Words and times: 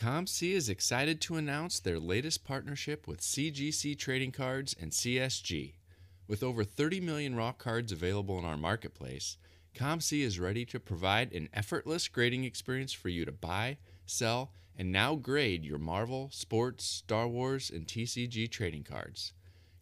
COMC 0.00 0.52
is 0.52 0.70
excited 0.70 1.20
to 1.20 1.36
announce 1.36 1.78
their 1.78 2.00
latest 2.00 2.42
partnership 2.42 3.06
with 3.06 3.20
CGC 3.20 3.98
Trading 3.98 4.32
Cards 4.32 4.74
and 4.80 4.92
CSG. 4.92 5.74
With 6.26 6.42
over 6.42 6.64
30 6.64 7.00
million 7.00 7.36
raw 7.36 7.52
cards 7.52 7.92
available 7.92 8.38
in 8.38 8.46
our 8.46 8.56
marketplace, 8.56 9.36
COMC 9.74 10.22
is 10.22 10.40
ready 10.40 10.64
to 10.64 10.80
provide 10.80 11.34
an 11.34 11.50
effortless 11.52 12.08
grading 12.08 12.44
experience 12.44 12.94
for 12.94 13.10
you 13.10 13.26
to 13.26 13.32
buy, 13.32 13.76
sell, 14.06 14.52
and 14.74 14.90
now 14.90 15.16
grade 15.16 15.66
your 15.66 15.76
Marvel, 15.76 16.30
Sports, 16.32 16.82
Star 16.86 17.28
Wars, 17.28 17.68
and 17.68 17.86
TCG 17.86 18.50
trading 18.50 18.84
cards. 18.84 19.34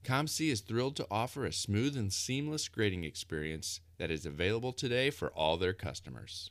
COMC 0.03 0.51
is 0.51 0.63
thrilled 0.63 0.97
to 0.97 1.07
offer 1.13 1.45
a 1.45 1.53
smooth 1.53 1.97
and 1.97 2.13
seamless 2.13 2.67
grading 2.67 3.05
experience 3.05 3.79
that 3.99 4.11
is 4.11 4.27
available 4.27 4.73
today 4.73 5.11
for 5.11 5.29
all 5.29 5.57
their 5.57 5.73
customers. 5.73 6.51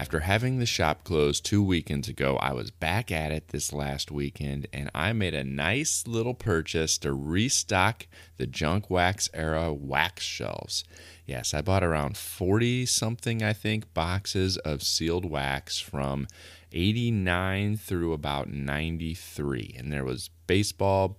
After 0.00 0.20
having 0.20 0.58
the 0.58 0.66
shop 0.66 1.04
closed 1.04 1.44
two 1.44 1.62
weekends 1.62 2.08
ago, 2.08 2.36
I 2.36 2.52
was 2.52 2.72
back 2.72 3.12
at 3.12 3.30
it 3.30 3.48
this 3.48 3.72
last 3.72 4.10
weekend 4.10 4.66
and 4.72 4.90
I 4.92 5.12
made 5.12 5.34
a 5.34 5.44
nice 5.44 6.08
little 6.08 6.34
purchase 6.34 6.98
to 6.98 7.12
restock 7.12 8.08
the 8.36 8.46
junk 8.46 8.90
wax 8.90 9.30
era 9.32 9.72
wax 9.72 10.24
shelves. 10.24 10.82
Yes, 11.24 11.54
I 11.54 11.62
bought 11.62 11.84
around 11.84 12.16
40 12.16 12.86
something, 12.86 13.42
I 13.42 13.52
think, 13.52 13.94
boxes 13.94 14.58
of 14.58 14.82
sealed 14.82 15.24
wax 15.24 15.78
from 15.78 16.26
89 16.72 17.76
through 17.76 18.12
about 18.12 18.50
93. 18.50 19.76
And 19.78 19.92
there 19.92 20.04
was 20.04 20.28
baseball, 20.48 21.18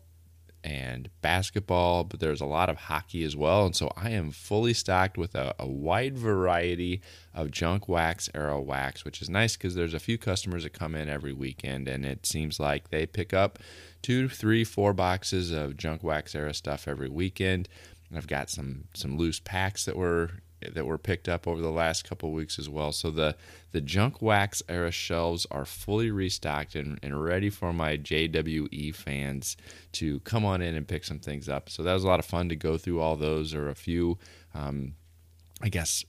and 0.65 1.11
basketball, 1.21 2.03
but 2.03 2.19
there's 2.19 2.41
a 2.41 2.45
lot 2.45 2.69
of 2.69 2.77
hockey 2.77 3.23
as 3.23 3.35
well. 3.35 3.67
And 3.67 3.75
so 3.75 3.91
I 3.95 4.09
am 4.09 4.31
fully 4.31 4.73
stocked 4.73 5.15
with 5.15 5.35
a, 5.35 5.53
a 5.59 5.67
wide 5.67 6.17
variety 6.17 7.01
of 7.35 7.51
junk 7.51 7.87
wax, 7.87 8.29
era 8.33 8.59
wax, 8.59 9.05
which 9.05 9.21
is 9.21 9.29
nice 9.29 9.55
because 9.55 9.75
there's 9.75 9.93
a 9.93 9.99
few 9.99 10.17
customers 10.17 10.63
that 10.63 10.73
come 10.73 10.95
in 10.95 11.07
every 11.07 11.33
weekend, 11.33 11.87
and 11.87 12.03
it 12.03 12.25
seems 12.25 12.59
like 12.59 12.89
they 12.89 13.05
pick 13.05 13.31
up 13.31 13.59
two, 14.01 14.27
three, 14.27 14.63
four 14.63 14.91
boxes 14.91 15.51
of 15.51 15.77
junk 15.77 16.03
wax 16.03 16.33
era 16.33 16.53
stuff 16.53 16.87
every 16.87 17.09
weekend. 17.09 17.69
I've 18.15 18.27
got 18.27 18.49
some 18.49 18.85
some 18.93 19.17
loose 19.17 19.39
packs 19.39 19.85
that 19.85 19.95
were 19.95 20.31
that 20.73 20.85
were 20.85 20.97
picked 20.97 21.29
up 21.29 21.47
over 21.47 21.61
the 21.61 21.71
last 21.71 22.07
couple 22.07 22.31
weeks 22.31 22.57
as 22.57 22.69
well. 22.69 22.91
So 22.91 23.11
the 23.11 23.35
the 23.71 23.81
junk 23.81 24.21
wax 24.21 24.63
era 24.69 24.91
shelves 24.91 25.45
are 25.51 25.65
fully 25.65 26.09
restocked 26.09 26.75
and, 26.75 26.97
and 27.03 27.21
ready 27.21 27.49
for 27.49 27.73
my 27.73 27.97
JWE 27.97 28.95
fans 28.95 29.57
to 29.93 30.21
come 30.21 30.45
on 30.45 30.61
in 30.61 30.75
and 30.75 30.87
pick 30.87 31.03
some 31.03 31.19
things 31.19 31.49
up. 31.49 31.69
So 31.69 31.83
that 31.83 31.93
was 31.93 32.03
a 32.03 32.07
lot 32.07 32.19
of 32.19 32.25
fun 32.25 32.49
to 32.49 32.55
go 32.55 32.77
through 32.77 33.01
all 33.01 33.15
those 33.15 33.53
or 33.53 33.69
a 33.69 33.75
few, 33.75 34.17
um, 34.53 34.93
I 35.61 35.69
guess, 35.69 36.05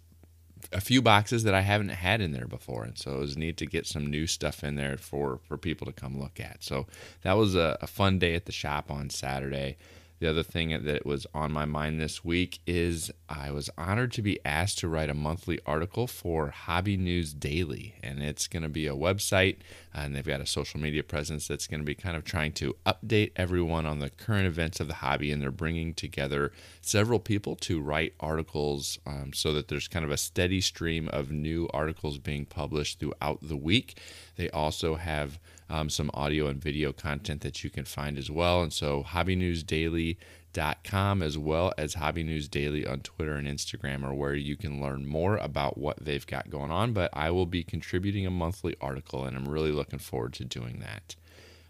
a 0.72 0.80
few 0.80 1.02
boxes 1.02 1.44
that 1.44 1.54
I 1.54 1.60
haven't 1.60 1.90
had 1.90 2.20
in 2.20 2.32
there 2.32 2.46
before, 2.46 2.84
and 2.84 2.98
so 2.98 3.16
it 3.16 3.20
was 3.20 3.36
neat 3.36 3.56
to 3.58 3.66
get 3.66 3.86
some 3.86 4.06
new 4.10 4.26
stuff 4.26 4.64
in 4.64 4.76
there 4.76 4.96
for 4.96 5.38
for 5.46 5.56
people 5.56 5.86
to 5.86 5.92
come 5.92 6.18
look 6.18 6.40
at. 6.40 6.64
So 6.64 6.86
that 7.22 7.34
was 7.34 7.54
a, 7.54 7.78
a 7.80 7.86
fun 7.86 8.18
day 8.18 8.34
at 8.34 8.46
the 8.46 8.52
shop 8.52 8.90
on 8.90 9.10
Saturday. 9.10 9.76
The 10.18 10.30
other 10.30 10.42
thing 10.42 10.70
that 10.84 11.04
was 11.04 11.26
on 11.34 11.52
my 11.52 11.66
mind 11.66 12.00
this 12.00 12.24
week 12.24 12.60
is 12.66 13.10
I 13.28 13.50
was 13.50 13.68
honored 13.76 14.12
to 14.12 14.22
be 14.22 14.40
asked 14.46 14.78
to 14.78 14.88
write 14.88 15.10
a 15.10 15.14
monthly 15.14 15.60
article 15.66 16.06
for 16.06 16.48
Hobby 16.48 16.96
News 16.96 17.34
Daily. 17.34 17.96
And 18.02 18.22
it's 18.22 18.48
going 18.48 18.62
to 18.62 18.70
be 18.70 18.86
a 18.86 18.94
website, 18.94 19.56
and 19.92 20.14
they've 20.14 20.26
got 20.26 20.40
a 20.40 20.46
social 20.46 20.80
media 20.80 21.02
presence 21.02 21.46
that's 21.46 21.66
going 21.66 21.80
to 21.80 21.86
be 21.86 21.94
kind 21.94 22.16
of 22.16 22.24
trying 22.24 22.52
to 22.52 22.76
update 22.86 23.32
everyone 23.36 23.84
on 23.84 23.98
the 23.98 24.08
current 24.08 24.46
events 24.46 24.80
of 24.80 24.88
the 24.88 24.94
hobby. 24.94 25.30
And 25.30 25.42
they're 25.42 25.50
bringing 25.50 25.92
together 25.92 26.50
several 26.80 27.18
people 27.18 27.54
to 27.56 27.80
write 27.82 28.14
articles 28.18 28.98
um, 29.06 29.32
so 29.34 29.52
that 29.52 29.68
there's 29.68 29.88
kind 29.88 30.04
of 30.04 30.10
a 30.10 30.16
steady 30.16 30.62
stream 30.62 31.08
of 31.08 31.30
new 31.30 31.68
articles 31.74 32.16
being 32.16 32.46
published 32.46 33.00
throughout 33.00 33.40
the 33.42 33.56
week. 33.56 33.98
They 34.36 34.48
also 34.48 34.94
have 34.94 35.38
um, 35.68 35.90
some 35.90 36.10
audio 36.14 36.46
and 36.46 36.62
video 36.62 36.92
content 36.92 37.40
that 37.42 37.64
you 37.64 37.70
can 37.70 37.84
find 37.84 38.18
as 38.18 38.30
well. 38.30 38.62
And 38.62 38.72
so, 38.72 39.02
hobbynewsdaily.com 39.02 41.22
as 41.22 41.36
well 41.36 41.72
as 41.76 41.94
Hobby 41.94 42.22
News 42.22 42.48
Daily 42.48 42.86
on 42.86 43.00
Twitter 43.00 43.34
and 43.34 43.46
Instagram 43.46 44.04
are 44.04 44.14
where 44.14 44.34
you 44.34 44.56
can 44.56 44.80
learn 44.80 45.06
more 45.06 45.36
about 45.36 45.76
what 45.76 46.02
they've 46.02 46.26
got 46.26 46.50
going 46.50 46.70
on. 46.70 46.92
But 46.92 47.10
I 47.12 47.30
will 47.30 47.46
be 47.46 47.62
contributing 47.62 48.26
a 48.26 48.30
monthly 48.30 48.74
article, 48.80 49.24
and 49.24 49.36
I'm 49.36 49.48
really 49.48 49.72
looking 49.72 49.98
forward 49.98 50.32
to 50.34 50.44
doing 50.44 50.78
that. 50.80 51.16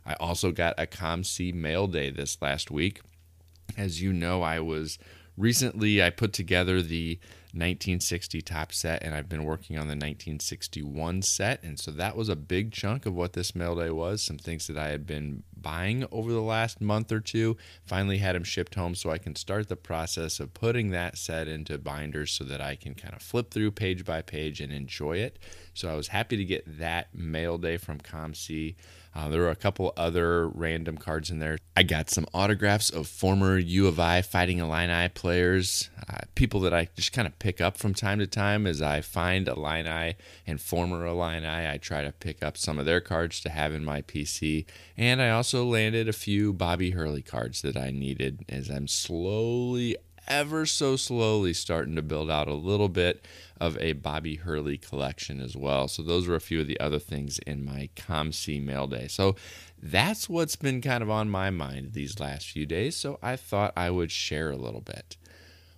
I 0.04 0.14
also 0.14 0.52
got 0.52 0.74
a 0.78 0.86
COMC 0.86 1.52
mail 1.52 1.88
day 1.88 2.10
this 2.10 2.40
last 2.40 2.70
week. 2.70 3.00
As 3.76 4.00
you 4.00 4.12
know, 4.12 4.42
I 4.42 4.60
was 4.60 4.98
recently 5.36 6.02
I 6.02 6.10
put 6.10 6.32
together 6.32 6.80
the 6.80 7.18
1960 7.56 8.42
Topps 8.42 8.78
set 8.78 9.02
and 9.02 9.14
I've 9.14 9.28
been 9.28 9.44
working 9.44 9.76
on 9.76 9.86
the 9.86 9.94
1961 9.94 11.22
set. 11.22 11.62
And 11.62 11.78
so 11.78 11.90
that 11.92 12.16
was 12.16 12.28
a 12.28 12.36
big 12.36 12.70
chunk 12.70 13.06
of 13.06 13.14
what 13.14 13.32
this 13.32 13.54
mail 13.54 13.74
day 13.74 13.90
was 13.90 14.22
some 14.22 14.36
things 14.36 14.66
that 14.66 14.76
I 14.76 14.88
had 14.88 15.06
been 15.06 15.42
buying 15.56 16.06
over 16.12 16.30
the 16.30 16.42
last 16.42 16.80
month 16.80 17.10
or 17.10 17.20
two. 17.20 17.56
Finally 17.86 18.18
had 18.18 18.36
them 18.36 18.44
shipped 18.44 18.74
home 18.74 18.94
so 18.94 19.10
I 19.10 19.18
can 19.18 19.34
start 19.34 19.68
the 19.68 19.76
process 19.76 20.38
of 20.38 20.54
putting 20.54 20.90
that 20.90 21.16
set 21.16 21.48
into 21.48 21.78
binders 21.78 22.32
so 22.32 22.44
that 22.44 22.60
I 22.60 22.76
can 22.76 22.94
kind 22.94 23.14
of 23.14 23.22
flip 23.22 23.50
through 23.50 23.70
page 23.70 24.04
by 24.04 24.22
page 24.22 24.60
and 24.60 24.72
enjoy 24.72 25.16
it. 25.16 25.38
So 25.72 25.88
I 25.88 25.94
was 25.94 26.08
happy 26.08 26.36
to 26.36 26.44
get 26.44 26.78
that 26.78 27.14
mail 27.14 27.58
day 27.58 27.78
from 27.78 27.98
COMC 27.98 28.76
uh, 29.16 29.28
there 29.28 29.40
were 29.40 29.48
a 29.48 29.56
couple 29.56 29.94
other 29.96 30.46
random 30.48 30.98
cards 30.98 31.30
in 31.30 31.38
there. 31.38 31.56
I 31.74 31.84
got 31.84 32.10
some 32.10 32.26
autographs 32.34 32.90
of 32.90 33.06
former 33.06 33.56
U 33.56 33.86
of 33.86 33.98
I 33.98 34.20
Fighting 34.20 34.58
Illini 34.58 35.08
players, 35.08 35.88
uh, 36.06 36.18
people 36.34 36.60
that 36.60 36.74
I 36.74 36.88
just 36.94 37.14
kind 37.14 37.26
of 37.26 37.38
pick 37.38 37.58
up 37.58 37.78
from 37.78 37.94
time 37.94 38.18
to 38.18 38.26
time 38.26 38.66
as 38.66 38.82
I 38.82 39.00
find 39.00 39.48
Illini 39.48 40.16
and 40.46 40.60
former 40.60 41.06
Illini. 41.06 41.46
I 41.46 41.78
try 41.78 42.02
to 42.02 42.12
pick 42.12 42.42
up 42.42 42.58
some 42.58 42.78
of 42.78 42.84
their 42.84 43.00
cards 43.00 43.40
to 43.40 43.48
have 43.48 43.72
in 43.72 43.86
my 43.86 44.02
PC. 44.02 44.66
And 44.98 45.22
I 45.22 45.30
also 45.30 45.64
landed 45.64 46.10
a 46.10 46.12
few 46.12 46.52
Bobby 46.52 46.90
Hurley 46.90 47.22
cards 47.22 47.62
that 47.62 47.76
I 47.76 47.90
needed 47.92 48.44
as 48.50 48.68
I'm 48.68 48.86
slowly 48.86 49.96
ever 50.28 50.66
so 50.66 50.96
slowly 50.96 51.52
starting 51.52 51.96
to 51.96 52.02
build 52.02 52.30
out 52.30 52.48
a 52.48 52.54
little 52.54 52.88
bit 52.88 53.24
of 53.60 53.78
a 53.78 53.92
Bobby 53.92 54.36
Hurley 54.36 54.78
collection 54.78 55.40
as 55.40 55.56
well. 55.56 55.88
So 55.88 56.02
those 56.02 56.26
were 56.28 56.34
a 56.34 56.40
few 56.40 56.60
of 56.60 56.66
the 56.66 56.78
other 56.80 56.98
things 56.98 57.38
in 57.40 57.64
my 57.64 57.88
COMC 57.96 58.62
mail 58.62 58.86
day. 58.86 59.08
So 59.08 59.36
that's 59.80 60.28
what's 60.28 60.56
been 60.56 60.80
kind 60.80 61.02
of 61.02 61.10
on 61.10 61.30
my 61.30 61.50
mind 61.50 61.92
these 61.92 62.20
last 62.20 62.50
few 62.50 62.66
days. 62.66 62.96
So 62.96 63.18
I 63.22 63.36
thought 63.36 63.72
I 63.76 63.90
would 63.90 64.10
share 64.10 64.50
a 64.50 64.56
little 64.56 64.80
bit. 64.80 65.16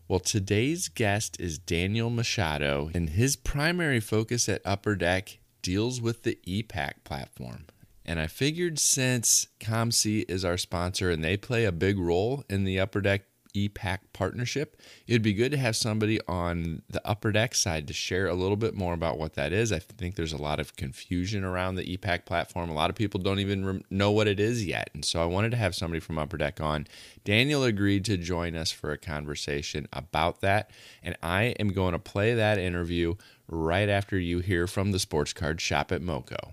Well, 0.09 0.21
today's 0.21 0.89
guest 0.89 1.39
is 1.39 1.59
Daniel 1.59 2.09
Machado, 2.09 2.91
and 2.95 3.11
his 3.11 3.37
primary 3.37 4.01
focus 4.01 4.49
at 4.49 4.63
Upper 4.65 4.97
Deck 4.97 5.39
deals 5.61 6.01
with 6.01 6.23
the 6.23 6.39
e-Pack 6.45 7.05
platform. 7.05 7.67
And 8.07 8.19
I 8.19 8.27
figured 8.27 8.79
since 8.79 9.49
COMC 9.61 10.25
is 10.31 10.43
our 10.43 10.57
sponsor 10.57 11.11
and 11.11 11.23
they 11.23 11.37
play 11.37 11.67
a 11.67 11.73
big 11.73 11.99
role 11.99 12.43
in 12.49 12.65
the 12.65 12.81
Upper 12.81 13.03
Deck 13.03 13.25
e-Pack 13.59 14.13
partnership. 14.13 14.81
It'd 15.07 15.23
be 15.23 15.35
good 15.35 15.51
to 15.53 15.59
have 15.59 15.77
somebody 15.77 16.21
on 16.29 16.83
the 16.89 17.07
upper 17.07 17.33
deck 17.33 17.55
side 17.55 17.87
to 17.89 17.93
share 17.93 18.27
a 18.27 18.35
little 18.35 18.57
bit 18.57 18.75
more 18.75 18.95
about 18.95 19.19
what 19.19 19.35
that 19.35 19.53
is. 19.53 19.73
I 19.73 19.79
think 19.79 20.15
there's 20.15 20.33
a 20.33 20.43
lot 20.43 20.61
of 20.61 20.77
confusion 20.77 21.45
around 21.45 21.75
the 21.75 21.93
e-Pack 21.93 22.27
platform. 22.27 22.71
A 22.71 22.75
lot 22.75 22.91
of 22.91 22.97
people 22.97 23.21
don't 23.21 23.41
even 23.41 23.85
know 23.91 24.11
what 24.11 24.29
it 24.29 24.39
is 24.41 24.65
yet. 24.65 24.91
And 24.95 25.05
so 25.05 25.23
I 25.23 25.27
wanted 25.27 25.51
to 25.51 25.57
have 25.57 25.75
somebody 25.75 26.01
from 26.01 26.19
Upper 26.19 26.37
Deck 26.37 26.61
on. 26.61 26.87
Daniel 27.25 27.65
agreed 27.65 28.05
to 28.07 28.17
join 28.17 28.57
us 28.57 28.71
for 28.71 28.93
a 28.93 28.99
conversation 28.99 29.89
about 29.93 30.41
that. 30.41 30.71
And 31.03 31.17
I 31.23 31.55
am 31.59 31.69
going 31.69 31.93
to 31.93 31.99
play 31.99 32.35
that 32.35 32.59
interview 32.59 33.15
right 33.49 33.89
after 33.89 34.19
you 34.19 34.41
hear 34.41 34.67
from 34.67 34.93
the 34.93 34.99
sports 34.99 35.33
card 35.33 35.61
shop 35.61 35.91
at 35.91 36.03
MoCo. 36.03 36.53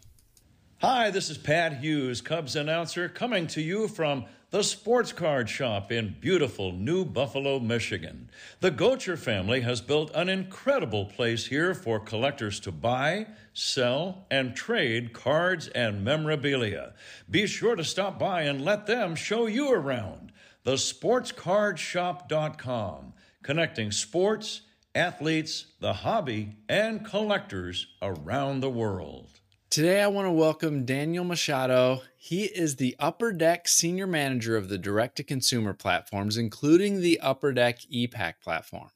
Hi, 0.82 1.10
this 1.10 1.30
is 1.30 1.38
Pat 1.38 1.78
Hughes, 1.78 2.22
Cubs 2.22 2.56
announcer, 2.56 3.08
coming 3.08 3.48
to 3.48 3.62
you 3.62 3.88
from 3.88 4.26
the 4.52 4.64
Sports 4.64 5.12
Card 5.12 5.50
Shop 5.50 5.92
in 5.92 6.16
beautiful 6.20 6.72
New 6.72 7.04
Buffalo, 7.04 7.60
Michigan. 7.60 8.30
The 8.60 8.70
Gocher 8.72 9.18
family 9.18 9.62
has 9.62 9.82
built 9.82 10.12
an 10.14 10.30
incredible 10.30 11.06
place 11.06 11.48
here 11.48 11.74
for 11.74 12.00
collectors 12.00 12.60
to 12.62 12.72
buy, 12.72 13.26
sell, 13.54 14.28
and 14.30 14.56
trade 14.56 15.14
cards 15.14 15.68
and 15.70 16.04
memorabilia. 16.04 16.94
Be 17.30 17.48
sure 17.48 17.76
to 17.76 17.84
stop 17.84 18.20
by 18.20 18.44
and 18.44 18.64
let 18.64 18.86
them 18.86 19.16
show 19.16 19.48
you 19.48 19.74
around. 19.74 20.32
TheSportsCardShop.com, 20.66 23.14
connecting 23.44 23.92
sports, 23.92 24.62
athletes, 24.94 25.66
the 25.80 25.94
hobby, 25.94 26.58
and 26.70 27.04
collectors 27.06 27.88
around 28.02 28.62
the 28.62 28.70
world. 28.70 29.40
Today, 29.76 30.02
I 30.02 30.08
want 30.08 30.26
to 30.26 30.32
welcome 30.32 30.86
Daniel 30.86 31.26
Machado. 31.26 32.02
He 32.16 32.46
is 32.46 32.78
the 32.78 32.96
Upper 32.98 33.34
Deck 33.34 33.68
Senior 33.68 34.08
Manager 34.08 34.56
of 34.56 34.70
the 34.70 34.78
direct 34.78 35.18
to 35.18 35.24
consumer 35.26 35.74
platforms, 35.74 36.38
including 36.38 37.02
the 37.02 37.20
Upper 37.20 37.52
Deck 37.52 37.80
ePack 37.94 38.36
platform. 38.42 38.88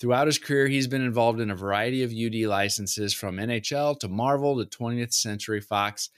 Throughout 0.00 0.26
his 0.26 0.40
career, 0.40 0.66
he's 0.66 0.88
been 0.88 1.04
involved 1.04 1.38
in 1.38 1.52
a 1.52 1.54
variety 1.54 2.02
of 2.02 2.10
UD 2.10 2.48
licenses 2.48 3.14
from 3.14 3.36
NHL 3.36 3.96
to 4.00 4.08
Marvel 4.08 4.58
to 4.58 4.68
20th 4.68 5.12
Century 5.12 5.60
Fox. 5.60 6.10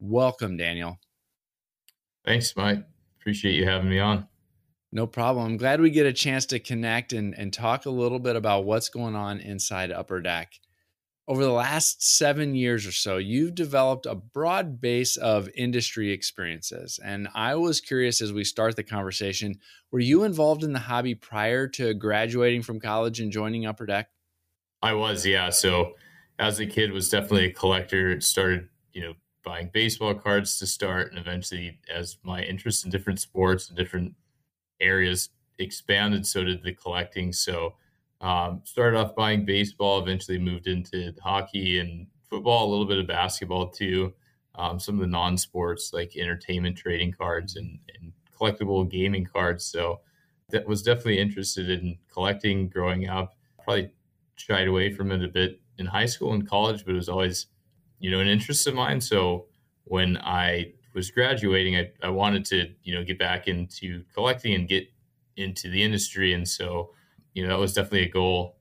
Welcome, 0.00 0.56
Daniel. 0.56 0.98
Thanks, 2.24 2.56
Mike. 2.56 2.84
Appreciate 3.20 3.54
you 3.54 3.68
having 3.68 3.88
me 3.88 4.00
on. 4.00 4.26
No 4.90 5.06
problem. 5.06 5.46
I'm 5.46 5.56
glad 5.58 5.80
we 5.80 5.90
get 5.90 6.06
a 6.06 6.12
chance 6.12 6.44
to 6.46 6.58
connect 6.58 7.12
and, 7.12 7.38
and 7.38 7.52
talk 7.52 7.86
a 7.86 7.90
little 7.90 8.18
bit 8.18 8.34
about 8.34 8.64
what's 8.64 8.88
going 8.88 9.14
on 9.14 9.38
inside 9.38 9.92
Upper 9.92 10.20
Deck. 10.20 10.54
Over 11.26 11.42
the 11.42 11.52
last 11.52 12.02
seven 12.02 12.54
years 12.54 12.86
or 12.86 12.92
so, 12.92 13.16
you've 13.16 13.54
developed 13.54 14.04
a 14.04 14.14
broad 14.14 14.80
base 14.80 15.16
of 15.16 15.48
industry 15.56 16.10
experiences. 16.10 17.00
And 17.02 17.28
I 17.34 17.54
was 17.54 17.80
curious 17.80 18.20
as 18.20 18.32
we 18.32 18.44
start 18.44 18.76
the 18.76 18.82
conversation 18.82 19.58
were 19.90 20.00
you 20.00 20.24
involved 20.24 20.64
in 20.64 20.72
the 20.72 20.80
hobby 20.80 21.14
prior 21.14 21.66
to 21.68 21.94
graduating 21.94 22.62
from 22.62 22.80
college 22.80 23.20
and 23.20 23.32
joining 23.32 23.64
Upper 23.64 23.86
Deck? 23.86 24.08
I 24.82 24.92
was, 24.92 25.24
yeah. 25.24 25.48
So 25.48 25.94
as 26.38 26.60
a 26.60 26.66
kid, 26.66 26.92
was 26.92 27.08
definitely 27.08 27.46
a 27.46 27.52
collector. 27.52 28.20
Started, 28.20 28.68
you 28.92 29.02
know, 29.02 29.14
buying 29.44 29.70
baseball 29.72 30.14
cards 30.14 30.58
to 30.58 30.66
start, 30.66 31.10
and 31.10 31.18
eventually, 31.18 31.78
as 31.92 32.18
my 32.22 32.42
interest 32.42 32.84
in 32.84 32.90
different 32.90 33.20
sports 33.20 33.68
and 33.68 33.76
different 33.78 34.14
areas 34.80 35.30
expanded, 35.58 36.26
so 36.26 36.44
did 36.44 36.62
the 36.62 36.72
collecting. 36.72 37.32
So 37.32 37.74
um, 38.24 38.62
started 38.64 38.98
off 38.98 39.14
buying 39.14 39.44
baseball, 39.44 40.00
eventually 40.00 40.38
moved 40.38 40.66
into 40.66 41.12
hockey 41.22 41.78
and 41.78 42.06
football, 42.30 42.66
a 42.66 42.70
little 42.70 42.86
bit 42.86 42.98
of 42.98 43.06
basketball 43.06 43.68
too. 43.68 44.14
Um, 44.54 44.80
some 44.80 44.94
of 44.94 45.02
the 45.02 45.06
non-sports 45.08 45.90
like 45.92 46.16
entertainment 46.16 46.78
trading 46.78 47.12
cards 47.12 47.56
and, 47.56 47.78
and, 47.94 48.12
collectible 48.36 48.90
gaming 48.90 49.24
cards. 49.24 49.64
So 49.64 50.00
that 50.50 50.66
was 50.66 50.82
definitely 50.82 51.20
interested 51.20 51.70
in 51.70 51.96
collecting 52.12 52.68
growing 52.68 53.08
up. 53.08 53.36
Probably 53.62 53.90
shied 54.34 54.66
away 54.66 54.92
from 54.92 55.12
it 55.12 55.22
a 55.22 55.28
bit 55.28 55.60
in 55.78 55.86
high 55.86 56.06
school 56.06 56.32
and 56.32 56.48
college, 56.48 56.84
but 56.84 56.92
it 56.92 56.96
was 56.96 57.08
always, 57.08 57.46
you 58.00 58.10
know, 58.10 58.18
an 58.18 58.26
interest 58.26 58.66
of 58.66 58.74
mine. 58.74 59.00
So 59.00 59.46
when 59.84 60.18
I 60.18 60.72
was 60.94 61.12
graduating, 61.12 61.76
I, 61.76 61.92
I 62.02 62.08
wanted 62.08 62.44
to, 62.46 62.72
you 62.82 62.94
know, 62.94 63.04
get 63.04 63.20
back 63.20 63.46
into 63.46 64.02
collecting 64.12 64.54
and 64.54 64.66
get 64.68 64.88
into 65.36 65.70
the 65.70 65.82
industry. 65.82 66.32
And 66.32 66.46
so 66.46 66.90
you 67.34 67.42
know, 67.42 67.50
that 67.50 67.60
was 67.60 67.74
definitely 67.74 68.06
a 68.06 68.10
goal. 68.10 68.56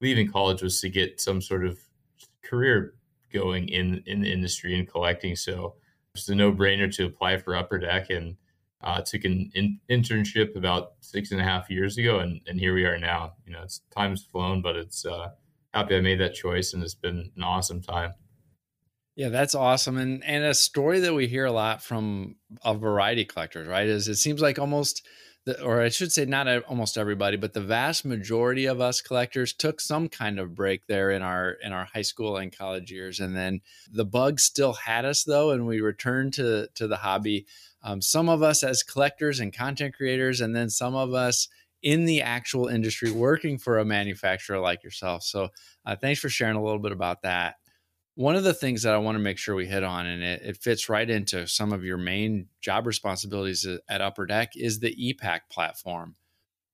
Leaving 0.00 0.30
college 0.30 0.62
was 0.62 0.80
to 0.80 0.88
get 0.88 1.20
some 1.20 1.40
sort 1.40 1.66
of 1.66 1.78
career 2.42 2.94
going 3.32 3.68
in 3.68 4.02
in 4.06 4.20
the 4.20 4.32
industry 4.32 4.78
and 4.78 4.88
collecting. 4.88 5.36
So 5.36 5.74
it's 6.14 6.28
a 6.28 6.34
no 6.34 6.52
brainer 6.52 6.92
to 6.96 7.06
apply 7.06 7.38
for 7.38 7.56
Upper 7.56 7.78
Deck 7.78 8.10
and 8.10 8.36
uh, 8.82 9.00
took 9.00 9.24
an 9.24 9.50
in- 9.54 9.80
internship 9.90 10.56
about 10.56 10.92
six 11.00 11.32
and 11.32 11.40
a 11.40 11.44
half 11.44 11.70
years 11.70 11.98
ago, 11.98 12.20
and, 12.20 12.40
and 12.46 12.60
here 12.60 12.74
we 12.74 12.84
are 12.84 12.98
now. 12.98 13.34
You 13.44 13.52
know, 13.52 13.62
it's 13.62 13.80
time's 13.90 14.22
flown, 14.22 14.62
but 14.62 14.76
it's 14.76 15.04
uh, 15.04 15.30
happy 15.74 15.96
I 15.96 16.00
made 16.00 16.20
that 16.20 16.34
choice, 16.34 16.72
and 16.72 16.82
it's 16.82 16.94
been 16.94 17.32
an 17.36 17.42
awesome 17.42 17.82
time. 17.82 18.14
Yeah, 19.16 19.30
that's 19.30 19.54
awesome, 19.54 19.96
and 19.96 20.22
and 20.24 20.44
a 20.44 20.54
story 20.54 21.00
that 21.00 21.14
we 21.14 21.26
hear 21.26 21.46
a 21.46 21.52
lot 21.52 21.82
from 21.82 22.36
a 22.64 22.74
variety 22.74 23.22
of 23.22 23.28
collectors, 23.28 23.66
right? 23.66 23.86
Is 23.86 24.08
it 24.08 24.16
seems 24.16 24.42
like 24.42 24.58
almost 24.58 25.06
or 25.62 25.80
I 25.80 25.88
should 25.90 26.12
say, 26.12 26.24
not 26.24 26.48
almost 26.64 26.98
everybody, 26.98 27.36
but 27.36 27.52
the 27.52 27.60
vast 27.60 28.04
majority 28.04 28.66
of 28.66 28.80
us 28.80 29.00
collectors 29.00 29.52
took 29.52 29.80
some 29.80 30.08
kind 30.08 30.38
of 30.38 30.54
break 30.54 30.86
there 30.86 31.10
in 31.10 31.22
our 31.22 31.52
in 31.62 31.72
our 31.72 31.84
high 31.84 32.02
school 32.02 32.36
and 32.36 32.56
college 32.56 32.90
years, 32.90 33.20
and 33.20 33.36
then 33.36 33.60
the 33.92 34.04
bug 34.04 34.40
still 34.40 34.72
had 34.72 35.04
us 35.04 35.24
though, 35.24 35.50
and 35.50 35.66
we 35.66 35.80
returned 35.80 36.32
to 36.34 36.68
to 36.74 36.88
the 36.88 36.96
hobby. 36.96 37.46
Um, 37.82 38.02
some 38.02 38.28
of 38.28 38.42
us 38.42 38.64
as 38.64 38.82
collectors 38.82 39.38
and 39.38 39.52
content 39.52 39.94
creators, 39.94 40.40
and 40.40 40.54
then 40.56 40.68
some 40.70 40.96
of 40.96 41.14
us 41.14 41.48
in 41.82 42.04
the 42.04 42.22
actual 42.22 42.66
industry 42.66 43.12
working 43.12 43.58
for 43.58 43.78
a 43.78 43.84
manufacturer 43.84 44.58
like 44.58 44.82
yourself. 44.82 45.22
So, 45.22 45.50
uh, 45.84 45.94
thanks 45.94 46.20
for 46.20 46.28
sharing 46.28 46.56
a 46.56 46.62
little 46.62 46.80
bit 46.80 46.90
about 46.90 47.22
that. 47.22 47.56
One 48.16 48.34
of 48.34 48.44
the 48.44 48.54
things 48.54 48.82
that 48.82 48.94
I 48.94 48.98
want 48.98 49.16
to 49.16 49.22
make 49.22 49.36
sure 49.36 49.54
we 49.54 49.66
hit 49.66 49.84
on, 49.84 50.06
and 50.06 50.22
it, 50.22 50.40
it 50.42 50.56
fits 50.56 50.88
right 50.88 51.08
into 51.08 51.46
some 51.46 51.72
of 51.72 51.84
your 51.84 51.98
main 51.98 52.48
job 52.62 52.86
responsibilities 52.86 53.66
at 53.88 54.00
Upper 54.00 54.24
Deck, 54.24 54.52
is 54.56 54.80
the 54.80 54.94
ePack 54.96 55.40
platform. 55.50 56.16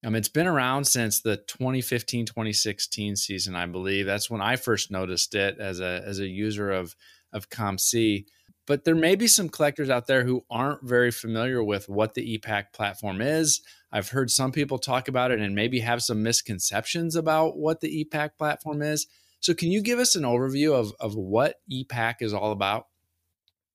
Um, 0.04 0.14
it's 0.14 0.28
been 0.28 0.46
around 0.46 0.84
since 0.84 1.20
the 1.20 1.36
2015 1.36 2.26
2016 2.26 3.16
season, 3.16 3.56
I 3.56 3.66
believe. 3.66 4.06
That's 4.06 4.30
when 4.30 4.40
I 4.40 4.54
first 4.54 4.92
noticed 4.92 5.34
it 5.34 5.58
as 5.58 5.80
a, 5.80 6.02
as 6.06 6.20
a 6.20 6.26
user 6.26 6.70
of, 6.70 6.94
of 7.32 7.50
COMC. 7.50 8.26
But 8.66 8.84
there 8.84 8.94
may 8.94 9.16
be 9.16 9.26
some 9.26 9.48
collectors 9.48 9.90
out 9.90 10.06
there 10.06 10.24
who 10.24 10.44
aren't 10.48 10.84
very 10.84 11.10
familiar 11.10 11.62
with 11.62 11.88
what 11.88 12.14
the 12.14 12.38
ePack 12.38 12.72
platform 12.72 13.20
is. 13.20 13.60
I've 13.90 14.10
heard 14.10 14.30
some 14.30 14.52
people 14.52 14.78
talk 14.78 15.08
about 15.08 15.32
it 15.32 15.40
and 15.40 15.56
maybe 15.56 15.80
have 15.80 16.02
some 16.02 16.22
misconceptions 16.22 17.16
about 17.16 17.58
what 17.58 17.80
the 17.80 18.04
ePack 18.04 18.38
platform 18.38 18.80
is. 18.80 19.08
So, 19.42 19.54
can 19.54 19.72
you 19.72 19.82
give 19.82 19.98
us 19.98 20.14
an 20.14 20.22
overview 20.22 20.72
of, 20.72 20.92
of 21.00 21.16
what 21.16 21.56
ePack 21.70 22.16
is 22.20 22.32
all 22.32 22.52
about? 22.52 22.86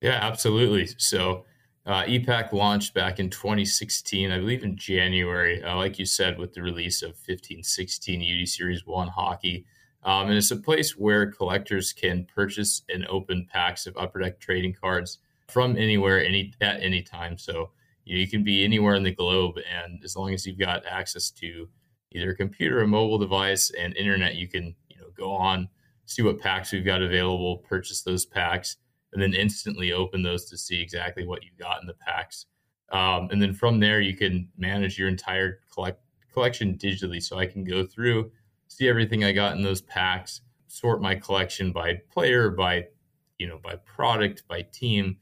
Yeah, 0.00 0.18
absolutely. 0.22 0.88
So, 0.96 1.44
uh, 1.84 2.04
ePack 2.04 2.52
launched 2.52 2.94
back 2.94 3.20
in 3.20 3.28
2016, 3.28 4.30
I 4.30 4.38
believe 4.38 4.64
in 4.64 4.76
January, 4.76 5.62
uh, 5.62 5.76
like 5.76 5.98
you 5.98 6.06
said, 6.06 6.38
with 6.38 6.54
the 6.54 6.62
release 6.62 7.02
of 7.02 7.16
15 7.18 7.62
16 7.62 8.40
UD 8.40 8.48
Series 8.48 8.86
1 8.86 9.08
hockey. 9.08 9.66
Um, 10.04 10.28
and 10.28 10.38
it's 10.38 10.50
a 10.50 10.56
place 10.56 10.96
where 10.96 11.30
collectors 11.30 11.92
can 11.92 12.26
purchase 12.34 12.80
and 12.88 13.06
open 13.08 13.46
packs 13.52 13.86
of 13.86 13.94
Upper 13.98 14.20
Deck 14.20 14.40
trading 14.40 14.72
cards 14.72 15.18
from 15.48 15.76
anywhere, 15.76 16.24
any 16.24 16.54
at 16.62 16.82
any 16.82 17.02
time. 17.02 17.36
So, 17.36 17.72
you, 18.04 18.14
know, 18.16 18.20
you 18.20 18.28
can 18.28 18.42
be 18.42 18.64
anywhere 18.64 18.94
in 18.94 19.02
the 19.02 19.14
globe, 19.14 19.56
and 19.58 20.02
as 20.02 20.16
long 20.16 20.32
as 20.32 20.46
you've 20.46 20.58
got 20.58 20.86
access 20.86 21.30
to 21.32 21.68
either 22.12 22.30
a 22.30 22.36
computer, 22.36 22.80
a 22.80 22.86
mobile 22.86 23.18
device, 23.18 23.70
and 23.78 23.94
internet, 23.96 24.34
you 24.34 24.48
can 24.48 24.74
go 25.18 25.32
on, 25.32 25.68
see 26.06 26.22
what 26.22 26.38
packs 26.38 26.72
we've 26.72 26.84
got 26.84 27.02
available, 27.02 27.58
purchase 27.58 28.02
those 28.02 28.24
packs, 28.24 28.76
and 29.12 29.20
then 29.20 29.34
instantly 29.34 29.92
open 29.92 30.22
those 30.22 30.44
to 30.46 30.56
see 30.56 30.80
exactly 30.80 31.26
what 31.26 31.42
you 31.42 31.50
got 31.58 31.80
in 31.80 31.86
the 31.86 31.94
packs. 31.94 32.46
Um, 32.90 33.28
and 33.30 33.42
then 33.42 33.52
from 33.52 33.80
there, 33.80 34.00
you 34.00 34.16
can 34.16 34.48
manage 34.56 34.98
your 34.98 35.08
entire 35.08 35.60
collect- 35.72 36.02
collection 36.32 36.78
digitally. 36.78 37.22
So 37.22 37.38
I 37.38 37.46
can 37.46 37.64
go 37.64 37.84
through, 37.84 38.30
see 38.68 38.88
everything 38.88 39.24
I 39.24 39.32
got 39.32 39.56
in 39.56 39.62
those 39.62 39.82
packs, 39.82 40.40
sort 40.68 41.02
my 41.02 41.14
collection 41.14 41.72
by 41.72 42.00
player, 42.10 42.50
by 42.50 42.86
you 43.38 43.46
know, 43.46 43.58
by 43.62 43.76
product, 43.76 44.42
by 44.48 44.62
team. 44.62 45.16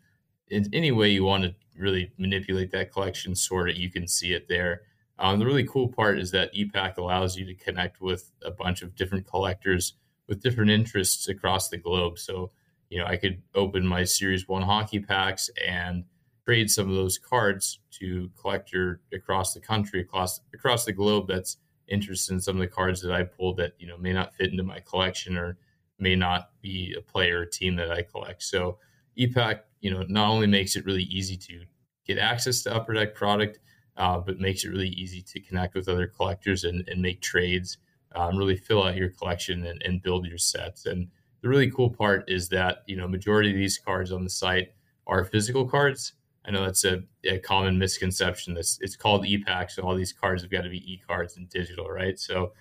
In 0.48 0.69
any 0.72 0.90
way 0.90 1.10
you 1.10 1.25
want 1.25 1.44
to 1.44 1.54
really 1.78 2.12
manipulate 2.19 2.70
that 2.72 2.93
collection, 2.93 3.34
sort 3.34 3.70
it, 3.70 3.76
you 3.76 3.91
can 3.91 4.08
see 4.08 4.32
it 4.32 4.48
there. 4.48 4.82
Um, 5.19 5.39
the 5.39 5.46
really 5.46 5.65
cool 5.65 5.89
part 5.89 6.19
is 6.19 6.31
that 6.32 6.55
ePack 6.55 6.99
allows 6.99 7.37
you 7.37 7.46
to 7.46 7.55
connect 7.55 8.01
with 8.01 8.31
a 8.43 8.51
bunch 8.51 8.82
of 8.82 8.94
different 8.94 9.27
collectors 9.27 9.94
with 10.29 10.43
different 10.43 10.70
interests 10.70 11.29
across 11.29 11.69
the 11.69 11.79
globe. 11.79 12.19
So, 12.19 12.51
you 12.91 12.99
know, 12.99 13.06
I 13.06 13.17
could 13.17 13.43
open 13.55 13.87
my 13.87 14.05
Series 14.05 14.46
1 14.46 14.63
hockey 14.63 15.01
packs 15.01 15.49
and 15.67 16.05
trade 16.44 16.70
some 16.70 16.89
of 16.89 16.94
those 16.94 17.19
cards 17.19 17.81
to 17.93 18.31
collector 18.41 19.01
across 19.13 19.55
the 19.55 19.61
country, 19.61 20.01
across 20.01 20.41
across 20.55 20.85
the 20.85 20.93
globe 20.93 21.27
that's 21.29 21.56
interested 21.89 22.35
in 22.35 22.41
some 22.41 22.56
of 22.56 22.61
the 22.61 22.67
cards 22.67 23.01
that 23.03 23.13
I 23.13 23.23
pulled 23.23 23.56
that, 23.58 23.73
you 23.79 23.87
know, 23.87 23.96
may 23.96 24.13
not 24.13 24.35
fit 24.35 24.51
into 24.51 24.63
my 24.63 24.81
collection 24.81 25.37
or 25.37 25.56
may 25.99 26.15
not 26.15 26.51
be 26.61 26.94
a 26.96 27.01
player 27.01 27.41
or 27.41 27.46
team 27.46 27.77
that 27.77 27.91
I 27.91 28.03
collect. 28.03 28.43
So 28.43 28.79
ePack, 29.19 29.61
you 29.81 29.91
know, 29.91 30.05
not 30.08 30.29
only 30.29 30.46
makes 30.46 30.77
it 30.77 30.85
really 30.85 31.05
easy 31.05 31.37
to 31.37 31.63
get 32.06 32.19
access 32.19 32.63
to 32.63 32.75
Upper 32.75 32.94
Deck 32.94 33.15
product, 33.15 33.61
uh, 33.96 34.19
but 34.19 34.38
makes 34.38 34.65
it 34.65 34.69
really 34.69 34.88
easy 34.88 35.22
to 35.22 35.41
connect 35.41 35.74
with 35.74 35.88
other 35.88 36.06
collectors 36.06 36.65
and, 36.65 36.86
and 36.88 37.00
make 37.00 37.20
trades, 37.20 37.79
um, 38.15 38.36
really 38.36 38.56
fill 38.56 38.82
out 38.82 38.96
your 38.96 39.10
collection 39.10 39.67
and, 39.67 39.82
and, 39.82 40.03
build 40.03 40.26
your 40.26 40.38
sets. 40.38 40.86
And 40.86 41.08
the 41.43 41.48
really 41.48 41.70
cool 41.70 41.91
part 41.91 42.24
is 42.29 42.48
that, 42.50 42.82
you 42.86 42.96
know, 42.96 43.08
majority 43.08 43.50
of 43.50 43.56
these 43.56 43.79
cards 43.79 44.12
on 44.12 44.24
the 44.24 44.31
site 44.31 44.72
are 45.06 45.24
physical 45.24 45.67
cards. 45.69 46.12
I 46.44 46.50
know 46.50 46.65
that's 46.65 46.84
a, 46.84 47.03
a 47.24 47.38
common 47.38 47.79
misconception. 47.79 48.55
This 48.55 48.79
it's 48.81 48.96
called 48.96 49.24
ePack, 49.24 49.70
so 49.70 49.82
all 49.82 49.96
these 49.96 50.12
cards 50.12 50.43
have 50.43 50.50
got 50.50 50.62
to 50.62 50.70
be 50.70 50.93
e-cards 50.93 51.36
and 51.36 51.48
digital, 51.48 51.88
right? 51.88 52.19
So 52.19 52.53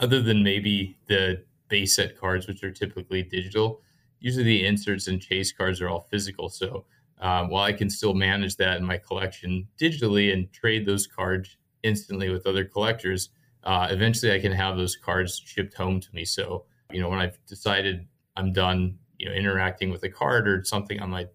other 0.00 0.20
than 0.20 0.42
maybe 0.42 0.98
the 1.06 1.44
base 1.68 1.96
set 1.96 2.18
cards, 2.18 2.48
which 2.48 2.64
are 2.64 2.72
typically 2.72 3.22
digital, 3.22 3.82
usually 4.20 4.44
the 4.44 4.66
inserts 4.66 5.06
and 5.06 5.20
chase 5.20 5.52
cards 5.52 5.80
are 5.80 5.88
all 5.88 6.08
physical. 6.10 6.48
So 6.48 6.84
um, 7.20 7.50
while 7.50 7.64
I 7.64 7.72
can 7.72 7.90
still 7.90 8.14
manage 8.14 8.56
that 8.56 8.78
in 8.78 8.84
my 8.84 8.98
collection 8.98 9.66
digitally 9.80 10.32
and 10.32 10.52
trade 10.52 10.86
those 10.86 11.06
cards 11.06 11.56
instantly 11.82 12.30
with 12.30 12.46
other 12.46 12.64
collectors, 12.64 13.30
uh, 13.64 13.88
eventually 13.90 14.32
I 14.32 14.40
can 14.40 14.52
have 14.52 14.76
those 14.76 14.96
cards 14.96 15.42
shipped 15.44 15.74
home 15.74 16.00
to 16.00 16.08
me. 16.12 16.24
So, 16.24 16.64
you 16.92 17.00
know, 17.00 17.08
when 17.08 17.18
I've 17.18 17.38
decided 17.46 18.06
I'm 18.36 18.52
done, 18.52 18.98
you 19.18 19.28
know, 19.28 19.34
interacting 19.34 19.90
with 19.90 20.04
a 20.04 20.08
card 20.08 20.48
or 20.48 20.62
something 20.64 21.00
on 21.00 21.10
my 21.10 21.26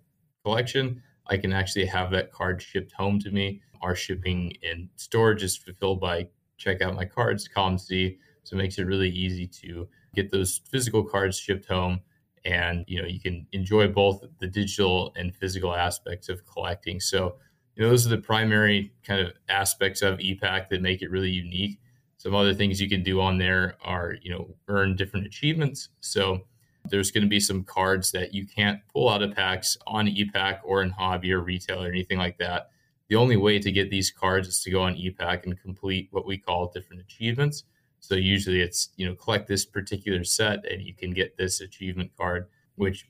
collection, 0.43 1.03
I 1.27 1.37
can 1.37 1.53
actually 1.53 1.85
have 1.85 2.11
that 2.11 2.31
card 2.31 2.61
shipped 2.61 2.93
home 2.93 3.19
to 3.19 3.31
me. 3.31 3.61
Our 3.81 3.95
shipping 3.95 4.53
and 4.63 4.89
storage 4.95 5.43
is 5.43 5.57
fulfilled 5.57 5.99
by 5.99 6.27
check 6.57 6.81
out 6.81 6.95
my 6.95 7.05
cards, 7.05 7.49
COMC. 7.53 8.17
So 8.43 8.55
it 8.55 8.57
makes 8.57 8.77
it 8.77 8.83
really 8.83 9.09
easy 9.09 9.47
to 9.47 9.87
get 10.15 10.31
those 10.31 10.61
physical 10.69 11.03
cards 11.03 11.37
shipped 11.37 11.65
home 11.65 12.01
and 12.45 12.83
you 12.87 13.01
know 13.01 13.07
you 13.07 13.19
can 13.19 13.47
enjoy 13.51 13.87
both 13.87 14.23
the 14.39 14.47
digital 14.47 15.13
and 15.15 15.35
physical 15.35 15.73
aspects 15.73 16.29
of 16.29 16.45
collecting. 16.45 16.99
So 16.99 17.35
you 17.75 17.83
know 17.83 17.89
those 17.89 18.05
are 18.05 18.09
the 18.09 18.17
primary 18.17 18.91
kind 19.03 19.21
of 19.21 19.33
aspects 19.49 20.01
of 20.01 20.19
e-Pack 20.19 20.69
that 20.69 20.81
make 20.81 21.01
it 21.01 21.11
really 21.11 21.31
unique. 21.31 21.79
Some 22.17 22.35
other 22.35 22.53
things 22.53 22.81
you 22.81 22.89
can 22.89 23.03
do 23.03 23.21
on 23.21 23.37
there 23.37 23.75
are 23.83 24.15
you 24.21 24.31
know 24.31 24.55
earn 24.67 24.95
different 24.95 25.25
achievements. 25.25 25.89
So 25.99 26.41
there's 26.89 27.11
going 27.11 27.23
to 27.23 27.29
be 27.29 27.39
some 27.39 27.63
cards 27.63 28.11
that 28.11 28.33
you 28.33 28.45
can't 28.45 28.81
pull 28.91 29.09
out 29.09 29.23
of 29.23 29.33
packs 29.33 29.77
on 29.87 30.07
e-Pack 30.07 30.61
or 30.63 30.83
in 30.83 30.89
hobby 30.89 31.31
or 31.31 31.39
retail 31.39 31.83
or 31.83 31.87
anything 31.87 32.17
like 32.17 32.37
that. 32.39 32.69
The 33.07 33.15
only 33.15 33.37
way 33.37 33.59
to 33.59 33.71
get 33.71 33.89
these 33.89 34.11
cards 34.11 34.47
is 34.47 34.61
to 34.63 34.71
go 34.71 34.83
on 34.83 34.95
e-Pack 34.95 35.45
and 35.45 35.59
complete 35.61 36.09
what 36.11 36.25
we 36.25 36.37
call 36.37 36.71
different 36.73 37.01
achievements. 37.01 37.63
So 38.03 38.15
usually 38.15 38.59
it's, 38.59 38.89
you 38.97 39.07
know, 39.07 39.15
collect 39.15 39.47
this 39.47 39.63
particular 39.63 40.25
set 40.25 40.69
and 40.69 40.81
you 40.81 40.93
can 40.93 41.11
get 41.11 41.37
this 41.37 41.61
achievement 41.61 42.11
card, 42.17 42.49
which, 42.75 43.07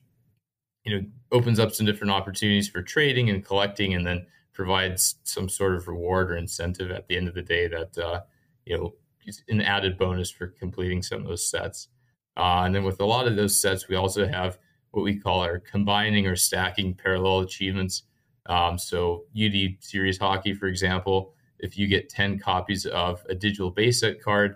you 0.84 0.94
know, 0.94 1.04
opens 1.32 1.58
up 1.58 1.72
some 1.72 1.84
different 1.84 2.12
opportunities 2.12 2.68
for 2.68 2.80
trading 2.80 3.28
and 3.28 3.44
collecting 3.44 3.94
and 3.94 4.06
then 4.06 4.24
provides 4.52 5.16
some 5.24 5.48
sort 5.48 5.74
of 5.74 5.88
reward 5.88 6.30
or 6.30 6.36
incentive 6.36 6.92
at 6.92 7.08
the 7.08 7.16
end 7.16 7.26
of 7.26 7.34
the 7.34 7.42
day 7.42 7.66
that, 7.66 7.98
uh, 7.98 8.20
you 8.66 8.78
know, 8.78 8.94
is 9.26 9.42
an 9.48 9.60
added 9.62 9.98
bonus 9.98 10.30
for 10.30 10.46
completing 10.46 11.02
some 11.02 11.22
of 11.22 11.26
those 11.26 11.44
sets. 11.44 11.88
Uh, 12.36 12.62
and 12.64 12.72
then 12.72 12.84
with 12.84 13.00
a 13.00 13.04
lot 13.04 13.26
of 13.26 13.34
those 13.34 13.60
sets, 13.60 13.88
we 13.88 13.96
also 13.96 14.28
have 14.28 14.58
what 14.92 15.02
we 15.02 15.18
call 15.18 15.40
our 15.40 15.58
combining 15.58 16.28
or 16.28 16.36
stacking 16.36 16.94
parallel 16.94 17.40
achievements. 17.40 18.04
Um, 18.46 18.78
so 18.78 19.24
UD 19.36 19.74
Series 19.80 20.18
Hockey, 20.18 20.54
for 20.54 20.68
example, 20.68 21.34
if 21.58 21.76
you 21.76 21.88
get 21.88 22.08
10 22.08 22.38
copies 22.38 22.86
of 22.86 23.26
a 23.28 23.34
digital 23.34 23.72
base 23.72 23.98
set 23.98 24.22
card, 24.22 24.54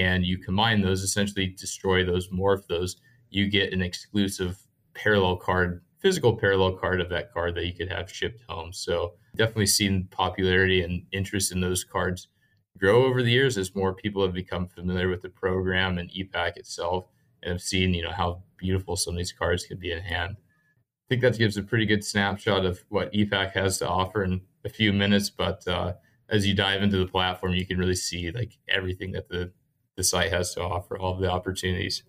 and 0.00 0.24
you 0.24 0.38
combine 0.38 0.80
those, 0.80 1.02
essentially 1.02 1.46
destroy 1.46 2.04
those, 2.04 2.28
morph 2.28 2.66
those, 2.68 2.96
you 3.30 3.48
get 3.48 3.72
an 3.72 3.82
exclusive 3.82 4.58
parallel 4.94 5.36
card, 5.36 5.82
physical 5.98 6.36
parallel 6.36 6.72
card 6.72 7.00
of 7.00 7.08
that 7.10 7.32
card 7.32 7.54
that 7.54 7.66
you 7.66 7.74
could 7.74 7.90
have 7.90 8.12
shipped 8.12 8.42
home. 8.48 8.72
So 8.72 9.14
definitely 9.36 9.66
seen 9.66 10.08
popularity 10.10 10.82
and 10.82 11.02
interest 11.12 11.52
in 11.52 11.60
those 11.60 11.84
cards 11.84 12.28
grow 12.78 13.04
over 13.04 13.22
the 13.22 13.30
years 13.30 13.58
as 13.58 13.74
more 13.74 13.94
people 13.94 14.22
have 14.22 14.34
become 14.34 14.66
familiar 14.66 15.08
with 15.08 15.22
the 15.22 15.28
program 15.28 15.98
and 15.98 16.10
e-Pack 16.12 16.56
itself 16.56 17.06
and 17.42 17.52
have 17.52 17.62
seen, 17.62 17.94
you 17.94 18.02
know, 18.02 18.12
how 18.12 18.42
beautiful 18.56 18.96
some 18.96 19.14
of 19.14 19.18
these 19.18 19.32
cards 19.32 19.64
can 19.64 19.78
be 19.78 19.92
in 19.92 20.00
hand. 20.00 20.36
I 20.38 21.06
think 21.08 21.22
that 21.22 21.38
gives 21.38 21.56
a 21.56 21.62
pretty 21.62 21.86
good 21.86 22.04
snapshot 22.04 22.64
of 22.64 22.84
what 22.88 23.14
e-Pack 23.14 23.54
has 23.54 23.78
to 23.78 23.88
offer 23.88 24.24
in 24.24 24.40
a 24.64 24.68
few 24.68 24.92
minutes, 24.92 25.30
but 25.30 25.66
uh, 25.66 25.94
as 26.28 26.46
you 26.46 26.54
dive 26.54 26.82
into 26.82 26.98
the 26.98 27.06
platform, 27.06 27.54
you 27.54 27.66
can 27.66 27.78
really 27.78 27.94
see 27.94 28.30
like 28.30 28.58
everything 28.68 29.12
that 29.12 29.28
the 29.28 29.50
the 29.98 30.04
site 30.04 30.32
has 30.32 30.54
to 30.54 30.62
offer, 30.62 30.96
all 30.96 31.16
the 31.16 31.28
opportunities. 31.28 32.04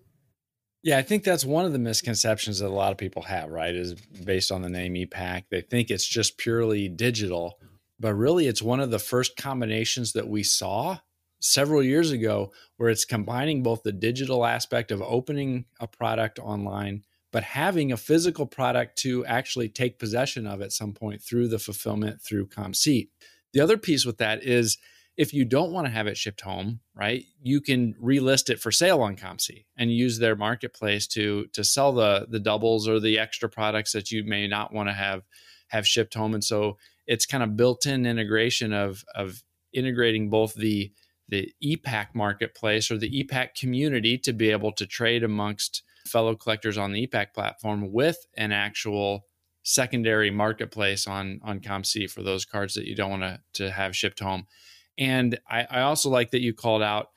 Yeah, 0.84 0.96
I 0.96 1.02
think 1.02 1.24
that's 1.24 1.44
one 1.44 1.64
of 1.64 1.72
the 1.72 1.78
misconceptions 1.78 2.60
that 2.60 2.68
a 2.68 2.70
lot 2.70 2.92
of 2.92 2.98
people 2.98 3.22
have, 3.22 3.50
right? 3.50 3.74
Is 3.74 3.94
based 3.94 4.52
on 4.52 4.62
the 4.62 4.70
name 4.70 4.96
e-Pack. 4.96 5.46
They 5.50 5.60
think 5.60 5.90
it's 5.90 6.06
just 6.06 6.38
purely 6.38 6.88
digital, 6.88 7.58
but 7.98 8.14
really 8.14 8.46
it's 8.46 8.62
one 8.62 8.78
of 8.78 8.92
the 8.92 9.00
first 9.00 9.36
combinations 9.36 10.12
that 10.12 10.28
we 10.28 10.44
saw 10.44 10.98
several 11.40 11.82
years 11.82 12.12
ago 12.12 12.52
where 12.76 12.90
it's 12.90 13.04
combining 13.04 13.64
both 13.64 13.82
the 13.82 13.92
digital 13.92 14.46
aspect 14.46 14.92
of 14.92 15.02
opening 15.02 15.64
a 15.80 15.88
product 15.88 16.38
online 16.38 17.02
but 17.32 17.44
having 17.44 17.92
a 17.92 17.96
physical 17.96 18.44
product 18.44 18.98
to 18.98 19.24
actually 19.24 19.68
take 19.68 20.00
possession 20.00 20.48
of 20.48 20.60
at 20.60 20.72
some 20.72 20.92
point 20.92 21.22
through 21.22 21.46
the 21.46 21.60
fulfillment 21.60 22.20
through 22.20 22.48
COMC. 22.48 23.08
The 23.52 23.60
other 23.60 23.78
piece 23.78 24.04
with 24.04 24.18
that 24.18 24.42
is 24.42 24.78
if 25.20 25.34
you 25.34 25.44
don't 25.44 25.70
want 25.70 25.86
to 25.86 25.92
have 25.92 26.06
it 26.06 26.16
shipped 26.16 26.40
home, 26.40 26.80
right, 26.94 27.26
you 27.42 27.60
can 27.60 27.92
relist 28.02 28.48
it 28.48 28.58
for 28.58 28.72
sale 28.72 29.02
on 29.02 29.16
COMC 29.16 29.66
and 29.76 29.92
use 29.92 30.18
their 30.18 30.34
marketplace 30.34 31.06
to 31.08 31.46
to 31.52 31.62
sell 31.62 31.92
the 31.92 32.26
the 32.30 32.40
doubles 32.40 32.88
or 32.88 32.98
the 32.98 33.18
extra 33.18 33.46
products 33.46 33.92
that 33.92 34.10
you 34.10 34.24
may 34.24 34.48
not 34.48 34.72
want 34.72 34.88
to 34.88 34.94
have 34.94 35.24
have 35.68 35.86
shipped 35.86 36.14
home. 36.14 36.32
And 36.32 36.42
so 36.42 36.78
it's 37.06 37.26
kind 37.26 37.42
of 37.42 37.54
built-in 37.54 38.06
integration 38.06 38.72
of 38.72 39.04
of 39.14 39.42
integrating 39.74 40.30
both 40.30 40.54
the 40.54 40.90
the 41.28 41.52
e-Pack 41.60 42.14
marketplace 42.14 42.90
or 42.90 42.96
the 42.96 43.14
e-Pack 43.18 43.54
community 43.54 44.16
to 44.16 44.32
be 44.32 44.50
able 44.50 44.72
to 44.72 44.86
trade 44.86 45.22
amongst 45.22 45.82
fellow 46.06 46.34
collectors 46.34 46.78
on 46.78 46.92
the 46.92 47.02
e-Pack 47.02 47.34
platform 47.34 47.92
with 47.92 48.26
an 48.38 48.52
actual 48.52 49.26
secondary 49.64 50.30
marketplace 50.30 51.06
on 51.06 51.40
on 51.44 51.60
COMC 51.60 52.10
for 52.10 52.22
those 52.22 52.46
cards 52.46 52.72
that 52.72 52.86
you 52.86 52.96
don't 52.96 53.10
want 53.10 53.22
to 53.22 53.40
to 53.52 53.70
have 53.70 53.94
shipped 53.94 54.20
home. 54.20 54.46
And 55.00 55.40
I, 55.50 55.66
I 55.68 55.80
also 55.80 56.10
like 56.10 56.30
that 56.30 56.42
you 56.42 56.54
called 56.54 56.82
out 56.82 57.08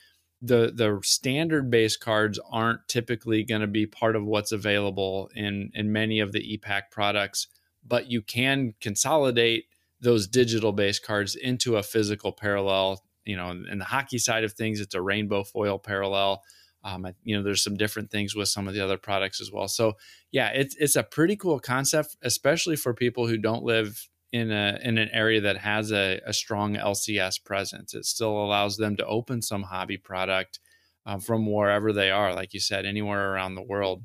the 0.42 0.74
the 0.76 1.00
standard 1.04 1.70
base 1.70 1.96
cards 1.96 2.40
aren't 2.50 2.88
typically 2.88 3.44
going 3.44 3.62
to 3.62 3.68
be 3.68 3.86
part 3.86 4.16
of 4.16 4.26
what's 4.26 4.52
available 4.52 5.30
in 5.36 5.72
in 5.74 5.92
many 5.92 6.20
of 6.20 6.32
the 6.32 6.54
e-Pack 6.54 6.92
products, 6.92 7.48
but 7.86 8.10
you 8.10 8.22
can 8.22 8.74
consolidate 8.82 9.66
those 10.02 10.28
digital 10.28 10.74
base 10.74 11.00
cards 11.00 11.36
into 11.36 11.78
a 11.78 11.84
physical 11.84 12.32
parallel. 12.32 13.04
You 13.26 13.38
know, 13.38 13.52
in 13.52 13.80
the 13.80 13.86
hockey 13.86 14.18
side 14.18 14.44
of 14.44 14.52
things, 14.52 14.82
it's 14.82 14.96
a 14.96 15.02
rainbow 15.02 15.44
foil 15.44 15.80
parallel. 15.80 16.42
Um, 16.84 17.08
you 17.24 17.38
know, 17.38 17.44
there's 17.44 17.64
some 17.64 17.78
different 17.78 18.12
things 18.12 18.36
with 18.36 18.50
some 18.50 18.68
of 18.68 18.74
the 18.74 18.82
other 18.82 18.98
products 18.98 19.40
as 19.40 19.50
well. 19.50 19.70
So, 19.70 19.94
yeah, 20.32 20.50
it's 20.50 20.76
it's 20.76 20.98
a 20.98 21.04
pretty 21.04 21.38
cool 21.38 21.60
concept, 21.60 22.18
especially 22.22 22.76
for 22.76 22.94
people 22.94 23.28
who 23.28 23.38
don't 23.38 23.64
live 23.64 24.10
in 24.34 24.52
a 24.52 24.80
in 24.84 24.98
an 24.98 25.10
area 25.14 25.40
that 25.40 25.58
has 25.58 25.92
a, 25.92 26.20
a 26.26 26.34
strong 26.34 26.76
LCS 26.76 27.42
presence. 27.46 27.94
It 27.94 28.06
still 28.06 28.32
allows 28.32 28.76
them 28.78 28.98
to 28.98 29.06
open 29.06 29.42
some 29.42 29.64
hobby 29.64 29.98
product 29.98 30.60
uh, 31.06 31.20
from 31.20 31.50
wherever 31.50 31.94
they 31.94 32.10
are, 32.10 32.34
like 32.34 32.54
you 32.54 32.60
said, 32.60 32.86
anywhere 32.86 33.32
around 33.32 33.56
the 33.56 33.62
world. 33.62 34.04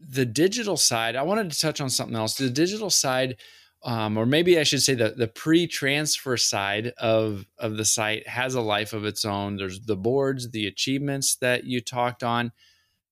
The 0.00 0.26
digital 0.26 0.76
side, 0.76 1.14
I 1.14 1.22
wanted 1.22 1.52
to 1.52 1.58
touch 1.58 1.80
on 1.80 1.88
something 1.88 2.16
else. 2.16 2.34
The 2.34 2.50
digital 2.50 2.90
side, 2.90 3.36
um, 3.84 4.16
or 4.16 4.26
maybe 4.26 4.58
I 4.58 4.64
should 4.64 4.82
say 4.82 4.94
the 4.94 5.10
the 5.10 5.28
pre-transfer 5.28 6.36
side 6.36 6.92
of 6.98 7.46
of 7.56 7.76
the 7.76 7.84
site 7.84 8.26
has 8.26 8.56
a 8.56 8.60
life 8.60 8.92
of 8.92 9.04
its 9.04 9.24
own. 9.24 9.56
There's 9.56 9.80
the 9.80 9.96
boards, 9.96 10.50
the 10.50 10.66
achievements 10.66 11.36
that 11.36 11.62
you 11.62 11.80
talked 11.80 12.24
on 12.24 12.50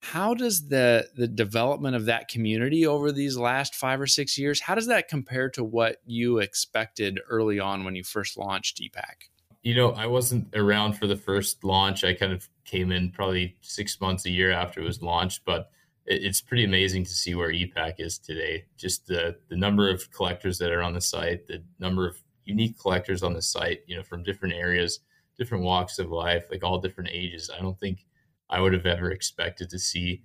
how 0.01 0.35
does 0.35 0.69
the 0.69 1.09
the 1.17 1.27
development 1.27 1.97
of 1.97 2.07
that 2.07 2.29
community 2.29 2.87
over 2.87 3.11
these 3.11 3.37
last 3.37 3.75
five 3.75 4.01
or 4.01 4.07
six 4.07 4.39
years 4.39 4.61
how 4.61 4.75
does 4.75 4.87
that 4.87 5.09
compare 5.09 5.51
to 5.51 5.65
what 5.65 5.97
you 6.07 6.39
expected 6.39 7.21
early 7.29 7.59
on 7.59 7.85
when 7.85 7.97
you 7.97 8.05
first 8.05 8.37
launched 8.37 8.81
e-Pack? 8.81 9.29
You 9.63 9.75
know 9.75 9.91
i 9.93 10.07
wasn't 10.07 10.55
around 10.55 10.95
for 10.95 11.07
the 11.07 11.17
first 11.17 11.65
launch. 11.65 12.05
I 12.05 12.15
kind 12.15 12.33
of 12.33 12.49
came 12.65 12.93
in 12.93 13.11
probably 13.11 13.57
six 13.61 14.01
months 14.01 14.25
a 14.27 14.31
year 14.31 14.53
after 14.53 14.81
it 14.81 14.85
was 14.85 15.03
launched 15.03 15.43
but 15.45 15.71
it's 16.11 16.41
pretty 16.41 16.65
amazing 16.65 17.05
to 17.05 17.11
see 17.11 17.35
where 17.35 17.51
e-Pack 17.51 17.97
is 18.01 18.19
today. 18.19 18.65
Just 18.77 19.07
the 19.07 19.37
the 19.49 19.57
number 19.57 19.91
of 19.91 20.11
collectors 20.11 20.59
that 20.59 20.71
are 20.71 20.83
on 20.83 20.95
the 20.95 21.01
site 21.01 21.47
the 21.47 21.63
number 21.79 22.07
of 22.09 22.23
unique 22.45 22.79
collectors 22.79 23.23
on 23.23 23.35
the 23.35 23.43
site 23.43 23.81
you 23.87 23.97
know 23.97 24.03
from 24.03 24.23
different 24.23 24.55
areas 24.55 25.01
different 25.37 25.65
walks 25.65 25.99
of 25.99 26.11
life 26.11 26.47
like 26.51 26.65
all 26.65 26.79
different 26.79 27.11
ages. 27.13 27.51
I 27.57 27.61
don't 27.61 27.79
think 27.79 28.05
I 28.51 28.61
would 28.61 28.73
have 28.73 28.87
ever 28.87 29.11
expected 29.11 29.71
to 29.71 29.79
see 29.79 30.23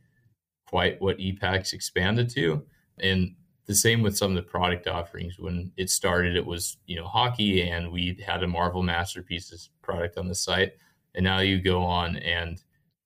quite 0.68 1.01
what 1.01 1.20
e-Pack's 1.20 1.74
expanded 1.74 2.30
to. 2.32 2.63
And 3.00 3.36
the 3.65 3.75
same 3.75 4.01
with 4.01 4.18
some 4.18 4.32
of 4.32 4.36
the 4.36 4.50
product 4.50 4.88
offerings. 4.88 5.39
When 5.39 5.72
it 5.77 5.89
started, 5.89 6.36
it 6.36 6.46
was 6.46 6.77
you 6.86 6.96
know 6.96 7.08
hockey, 7.08 7.62
and 7.62 7.92
we 7.92 8.20
had 8.25 8.44
a 8.44 8.48
Marvel 8.48 8.84
Masterpieces 8.84 9.70
product 9.82 10.18
on 10.18 10.27
the 10.27 10.36
site. 10.36 10.74
And 11.15 11.24
now 11.24 11.39
you 11.39 11.62
go 11.62 11.84
on, 11.84 12.18
and 12.18 12.62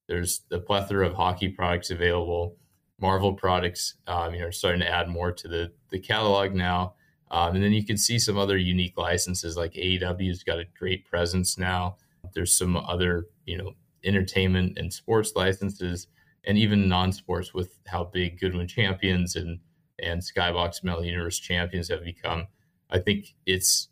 there's 0.08 0.42
a 0.50 0.58
plethora 0.58 1.06
of 1.06 1.14
hockey 1.14 1.48
products 1.48 1.90
available. 1.90 2.56
Marvel 3.00 3.34
products, 3.34 3.94
um, 4.08 4.34
you 4.34 4.40
know, 4.40 4.46
are 4.46 4.52
starting 4.52 4.80
to 4.80 4.88
add 4.88 5.08
more 5.08 5.30
to 5.30 5.48
the 5.48 5.72
the 5.90 5.98
catalog 5.98 6.54
now. 6.54 6.94
Um, 7.30 7.54
and 7.54 7.62
then 7.62 7.72
you 7.72 7.84
can 7.84 7.98
see 7.98 8.18
some 8.18 8.38
other 8.38 8.56
unique 8.56 8.96
licenses 8.96 9.56
like 9.56 9.74
AEW's 9.74 10.42
got 10.42 10.58
a 10.58 10.64
great 10.78 11.04
presence 11.04 11.58
now. 11.58 11.98
There's 12.34 12.56
some 12.56 12.76
other, 12.76 13.26
you 13.44 13.58
know, 13.58 13.72
entertainment 14.08 14.78
and 14.78 14.92
sports 14.92 15.32
licenses, 15.36 16.08
and 16.44 16.58
even 16.58 16.88
non-sports 16.88 17.54
with 17.54 17.78
how 17.86 18.04
big 18.04 18.40
Goodwin 18.40 18.66
Champions 18.66 19.36
and 19.36 19.60
and 20.00 20.22
Skybox 20.22 20.82
Metal 20.82 21.04
Universe 21.04 21.38
Champions 21.38 21.88
have 21.88 22.04
become. 22.04 22.46
I 22.90 22.98
think 22.98 23.34
it's 23.46 23.88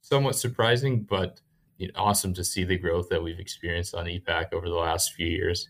somewhat 0.00 0.36
surprising, 0.36 1.02
but 1.02 1.40
you 1.76 1.88
know, 1.88 1.92
awesome 1.96 2.34
to 2.34 2.44
see 2.44 2.64
the 2.64 2.78
growth 2.78 3.08
that 3.10 3.22
we've 3.22 3.38
experienced 3.38 3.94
on 3.94 4.08
e-Pack 4.08 4.52
over 4.52 4.68
the 4.68 4.74
last 4.74 5.12
few 5.12 5.26
years. 5.26 5.68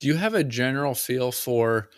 Do 0.00 0.06
you 0.06 0.16
have 0.16 0.34
a 0.34 0.44
general 0.44 0.94
feel 0.94 1.32
for 1.32 1.88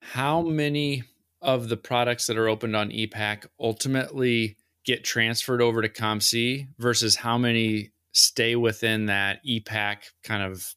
how 0.00 0.42
many 0.42 1.04
of 1.42 1.68
the 1.68 1.76
products 1.76 2.26
that 2.26 2.38
are 2.38 2.48
opened 2.48 2.74
on 2.74 2.90
e-Pack 2.90 3.46
ultimately 3.60 4.56
get 4.84 5.04
transferred 5.04 5.62
over 5.62 5.82
to 5.82 5.88
COMC 5.88 6.68
versus 6.78 7.16
how 7.16 7.38
many 7.38 7.90
stay 8.14 8.56
within 8.56 9.06
that 9.06 9.40
e-Pack 9.44 10.06
kind 10.22 10.42
of 10.42 10.74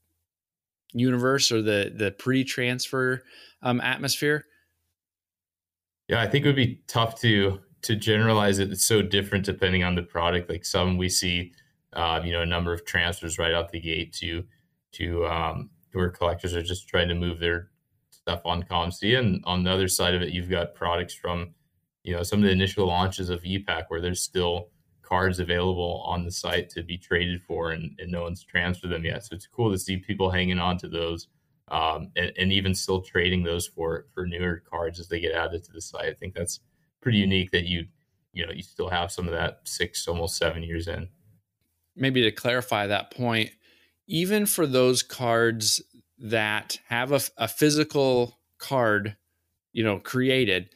universe 0.94 1.52
or 1.52 1.62
the 1.62 1.94
the 1.96 2.12
pre-transfer 2.12 3.24
um, 3.62 3.80
atmosphere? 3.82 4.46
Yeah, 6.08 6.22
I 6.22 6.28
think 6.28 6.46
it 6.46 6.50
would 6.50 6.56
be 6.56 6.82
tough 6.88 7.20
to 7.22 7.60
to 7.84 7.96
generalize 7.96 8.60
it. 8.60 8.72
It's 8.72 8.86
so 8.86 9.02
different 9.02 9.46
depending 9.46 9.84
on 9.84 9.96
the 9.96 10.04
product. 10.04 10.50
Like 10.50 10.66
some 10.66 10.98
we 10.98 11.10
see, 11.10 11.54
uh, 11.94 12.22
you 12.24 12.32
know, 12.32 12.42
a 12.42 12.46
number 12.46 12.74
of 12.74 12.86
transfers 12.86 13.38
right 13.38 13.54
out 13.54 13.72
the 13.72 13.80
gate 13.80 14.14
to 14.14 14.44
to 14.94 15.26
um, 15.28 15.70
where 15.94 16.10
collectors 16.10 16.56
are 16.56 16.64
just 16.64 16.88
trying 16.88 17.08
to 17.10 17.16
move 17.16 17.40
their 17.40 17.70
stuff 18.10 18.42
on 18.46 18.64
COMC, 18.64 19.18
and 19.18 19.44
on 19.46 19.64
the 19.64 19.72
other 19.72 19.88
side 19.88 20.16
of 20.16 20.22
it, 20.22 20.34
you've 20.34 20.50
got 20.50 20.74
products 20.74 21.14
from 21.14 21.54
you 22.04 22.16
know 22.16 22.24
some 22.24 22.40
of 22.40 22.46
the 22.46 22.52
initial 22.52 22.88
launches 22.88 23.30
of 23.30 23.46
e-Pack 23.46 23.92
where 23.92 24.02
there's 24.02 24.22
still 24.22 24.70
cards 25.08 25.40
available 25.40 26.04
on 26.06 26.26
the 26.26 26.32
site 26.32 26.70
to 26.72 26.84
be 26.84 26.98
traded 26.98 27.42
for, 27.42 27.72
and, 27.72 27.96
and 28.00 28.12
no 28.12 28.24
one's 28.24 28.44
transferred 28.44 28.92
them 28.92 29.06
yet. 29.06 29.24
So 29.24 29.36
it's 29.36 29.48
cool 29.48 29.72
to 29.72 29.80
see 29.80 29.98
people 29.98 30.30
hanging 30.30 30.60
on 30.60 30.78
to 30.80 30.88
those. 30.88 31.28
Um, 31.70 32.12
and, 32.16 32.32
and, 32.38 32.54
even 32.54 32.74
still 32.74 33.02
trading 33.02 33.44
those 33.44 33.68
for 33.68 34.06
for 34.14 34.26
newer 34.26 34.64
cards 34.72 35.02
as 35.02 35.10
they 35.10 35.20
get 35.20 35.34
added 35.34 35.66
to 35.66 35.74
the 35.74 35.82
site. 35.82 36.06
I 36.06 36.14
think 36.14 36.34
that's 36.34 36.62
pretty 37.02 37.18
unique 37.18 37.52
that 37.52 37.66
you 37.66 37.88
you 38.32 38.46
know 38.46 38.54
you 38.54 38.64
still 38.64 38.88
have 38.88 39.12
some 39.12 39.28
of 39.28 39.34
that 39.34 39.60
six 39.66 40.08
almost 40.08 40.38
seven 40.38 40.64
years 40.64 40.88
in. 40.88 41.10
Maybe 41.94 42.22
to 42.22 42.32
clarify 42.32 42.88
that 42.88 43.12
point, 43.12 43.50
even 44.08 44.46
for 44.46 44.66
those 44.66 45.04
cards 45.04 45.82
that 46.20 46.80
have 46.88 47.12
a, 47.12 47.20
a 47.38 47.48
physical 47.50 48.40
card, 48.60 49.18
you 49.74 49.84
know, 49.84 50.00
created, 50.00 50.70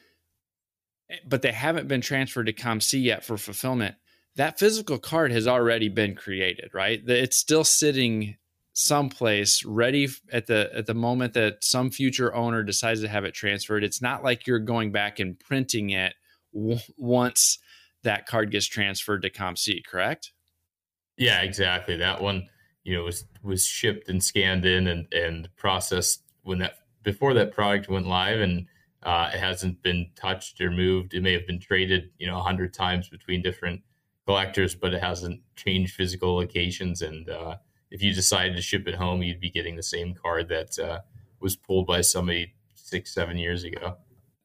but 1.26 1.42
they 1.42 1.52
haven't 1.52 1.88
been 1.88 2.00
transferred 2.00 2.46
to 2.46 2.52
COMC 2.52 3.02
yet 3.02 3.24
for 3.24 3.36
fulfillment, 3.36 3.96
that 4.36 4.58
physical 4.58 4.98
card 4.98 5.32
has 5.32 5.46
already 5.46 5.88
been 5.88 6.14
created, 6.14 6.70
right? 6.72 7.02
It's 7.06 7.36
still 7.36 7.64
sitting 7.64 8.36
someplace 8.74 9.64
ready 9.64 10.08
at 10.32 10.46
the 10.46 10.70
at 10.74 10.86
the 10.86 10.94
moment 10.94 11.34
that 11.34 11.62
some 11.62 11.90
future 11.90 12.34
owner 12.34 12.62
decides 12.62 13.02
to 13.02 13.08
have 13.08 13.24
it 13.24 13.34
transferred. 13.34 13.84
It's 13.84 14.00
not 14.00 14.24
like 14.24 14.46
you're 14.46 14.58
going 14.58 14.92
back 14.92 15.20
and 15.20 15.38
printing 15.38 15.90
it 15.90 16.14
w- 16.54 16.78
once 16.96 17.58
that 18.02 18.26
card 18.26 18.50
gets 18.50 18.66
transferred 18.66 19.22
to 19.22 19.30
COMC, 19.30 19.84
correct? 19.84 20.32
Yeah, 21.16 21.42
exactly. 21.42 21.96
That 21.96 22.22
one, 22.22 22.48
you 22.84 22.96
know, 22.96 23.04
was 23.04 23.24
was 23.42 23.64
shipped 23.64 24.08
and 24.08 24.24
scanned 24.24 24.64
in 24.64 24.86
and 24.86 25.12
and 25.12 25.48
processed 25.56 26.22
when 26.42 26.58
that 26.60 26.76
before 27.02 27.34
that 27.34 27.52
product 27.52 27.88
went 27.88 28.06
live 28.06 28.40
and 28.40 28.66
uh, 29.02 29.30
it 29.34 29.38
hasn't 29.38 29.82
been 29.82 30.08
touched 30.14 30.60
or 30.60 30.70
moved. 30.70 31.12
It 31.12 31.22
may 31.22 31.32
have 31.32 31.46
been 31.46 31.58
traded, 31.60 32.10
you 32.18 32.26
know, 32.26 32.38
a 32.38 32.42
hundred 32.42 32.72
times 32.72 33.08
between 33.08 33.42
different 33.42 33.82
collectors, 34.26 34.74
but 34.74 34.94
it 34.94 35.02
hasn't 35.02 35.40
changed 35.56 35.94
physical 35.94 36.34
locations. 36.34 37.02
And 37.02 37.28
uh, 37.28 37.56
if 37.90 38.02
you 38.02 38.12
decided 38.12 38.56
to 38.56 38.62
ship 38.62 38.86
it 38.86 38.94
home, 38.94 39.22
you'd 39.22 39.40
be 39.40 39.50
getting 39.50 39.76
the 39.76 39.82
same 39.82 40.14
card 40.14 40.48
that 40.48 40.78
uh, 40.78 41.00
was 41.40 41.56
pulled 41.56 41.86
by 41.86 42.00
somebody 42.00 42.54
six, 42.74 43.12
seven 43.12 43.36
years 43.36 43.64
ago. 43.64 43.96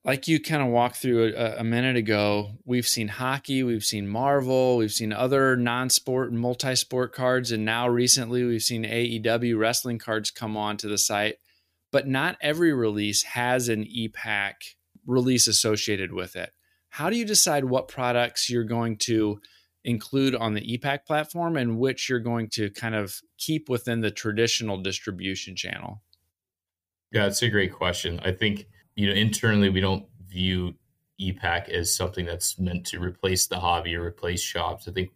Like 0.03 0.27
you 0.27 0.39
kind 0.39 0.62
of 0.62 0.69
walked 0.69 0.96
through 0.96 1.34
a, 1.36 1.57
a, 1.57 1.63
minute 1.65 1.98
ago, 1.98 2.51
we've 2.63 2.88
seen 2.88 3.10
hockey, 3.10 3.62
we've 3.62 3.84
seen 3.84 4.07
Marvel, 4.07 4.77
we've 4.77 4.91
seen 4.91 5.12
other 5.12 5.57
non 5.57 5.89
sport 5.89 6.31
and 6.31 6.39
multi 6.39 6.75
sport 6.75 7.13
cards. 7.13 7.51
And 7.51 7.65
now 7.65 7.89
recently 7.89 8.46
we've 8.46 8.62
seen 8.62 8.86
AEW 8.86 9.57
wrestling 9.60 10.00
cards 10.00 10.31
come 10.31 10.55
onto 10.55 10.88
the 10.88 10.98
site. 10.98 11.36
But 11.91 12.07
not 12.07 12.38
every 12.41 12.74
release 12.74 13.24
has 13.24 13.67
an 13.67 13.84
e-Pack 13.86 14.62
release 15.05 15.48
associated 15.48 16.13
with 16.13 16.36
it. 16.36 16.51
How 16.89 17.10
do 17.10 17.17
you 17.17 17.25
decide 17.25 17.65
what 17.65 17.88
products 17.88 18.50
you're 18.50 18.63
going 18.63 18.98
to 19.00 19.39
include 19.88 20.36
on 20.36 20.53
the 20.53 20.74
e-Pack 20.74 21.08
platform 21.08 21.56
and 21.56 21.79
which 21.79 22.10
you're 22.10 22.20
going 22.20 22.50
to 22.50 22.70
kind 22.72 22.94
of 22.94 23.22
keep 23.38 23.70
within 23.70 24.01
the 24.01 24.12
traditional 24.12 24.77
distribution 24.77 25.56
channel? 25.56 26.03
Yeah, 27.13 27.25
it's 27.25 27.41
a 27.41 27.50
great 27.50 27.72
question. 27.74 28.20
I 28.24 28.34
think, 28.34 28.67
you 28.96 29.08
know, 29.08 29.13
internally 29.13 29.70
we 29.70 29.79
don't 29.79 30.06
view 30.27 30.75
e-Pack 31.17 31.70
as 31.70 31.96
something 31.96 32.25
that's 32.25 32.60
meant 32.60 32.86
to 32.88 33.00
replace 33.00 33.48
the 33.48 33.60
hobby 33.60 33.96
or 33.96 34.03
replace 34.03 34.41
shops. 34.41 34.89
I 34.89 34.91
think 34.91 35.12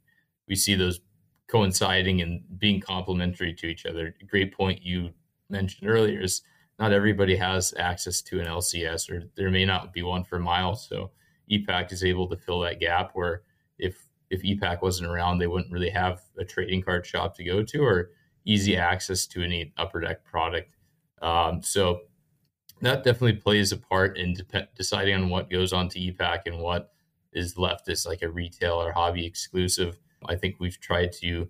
we 0.48 0.56
see 0.56 0.76
those 0.76 1.02
coinciding 1.48 2.22
and 2.22 2.42
being 2.58 2.80
complementary 2.80 3.54
to 3.54 3.68
each 3.68 3.86
other. 3.86 4.16
Great 4.30 4.56
point 4.56 4.82
you 4.82 5.10
mentioned 5.50 5.90
earlier 5.90 6.22
is 6.22 6.44
not 6.80 6.94
everybody 6.94 7.36
has 7.36 7.74
access 7.78 8.22
to 8.22 8.40
an 8.40 8.48
LCS 8.48 9.12
or 9.12 9.30
there 9.36 9.52
may 9.52 9.66
not 9.66 9.92
be 9.92 10.02
one 10.02 10.24
for 10.24 10.40
miles. 10.40 10.88
So 10.88 11.12
e-Pack 11.48 11.92
is 11.92 12.06
able 12.06 12.30
to 12.30 12.38
fill 12.38 12.62
that 12.62 12.80
gap 12.80 13.12
where 13.16 13.42
if 13.78 14.08
if 14.32 14.44
e-Pack 14.46 14.82
wasn't 14.82 15.10
around, 15.10 15.38
they 15.38 15.48
wouldn't 15.48 15.72
really 15.72 15.90
have 15.90 16.22
a 16.40 16.46
trading 16.46 16.82
card 16.82 17.06
shop 17.06 17.36
to 17.36 17.44
go 17.44 17.62
to 17.64 17.84
or 17.84 18.12
easy 18.46 18.78
access 18.78 19.28
to 19.28 19.44
any 19.44 19.74
upper 19.78 20.00
deck 20.00 20.24
product. 20.24 20.74
Um, 21.22 21.62
so 21.62 22.00
that 22.82 23.04
definitely 23.04 23.34
plays 23.34 23.72
a 23.72 23.78
part 23.78 24.18
in 24.18 24.34
de- 24.34 24.68
deciding 24.76 25.16
on 25.16 25.30
what 25.30 25.52
goes 25.52 25.74
on 25.74 25.90
to 25.90 26.00
e-Pack 26.00 26.48
and 26.48 26.60
what 26.60 26.94
is 27.34 27.58
left 27.58 27.90
as 27.90 28.06
like 28.06 28.22
a 28.22 28.32
retail 28.32 28.82
or 28.82 28.94
hobby 28.94 29.26
exclusive. 29.26 30.00
I 30.26 30.36
think 30.38 30.56
we've 30.60 30.80
tried 30.80 31.12
to 31.22 31.50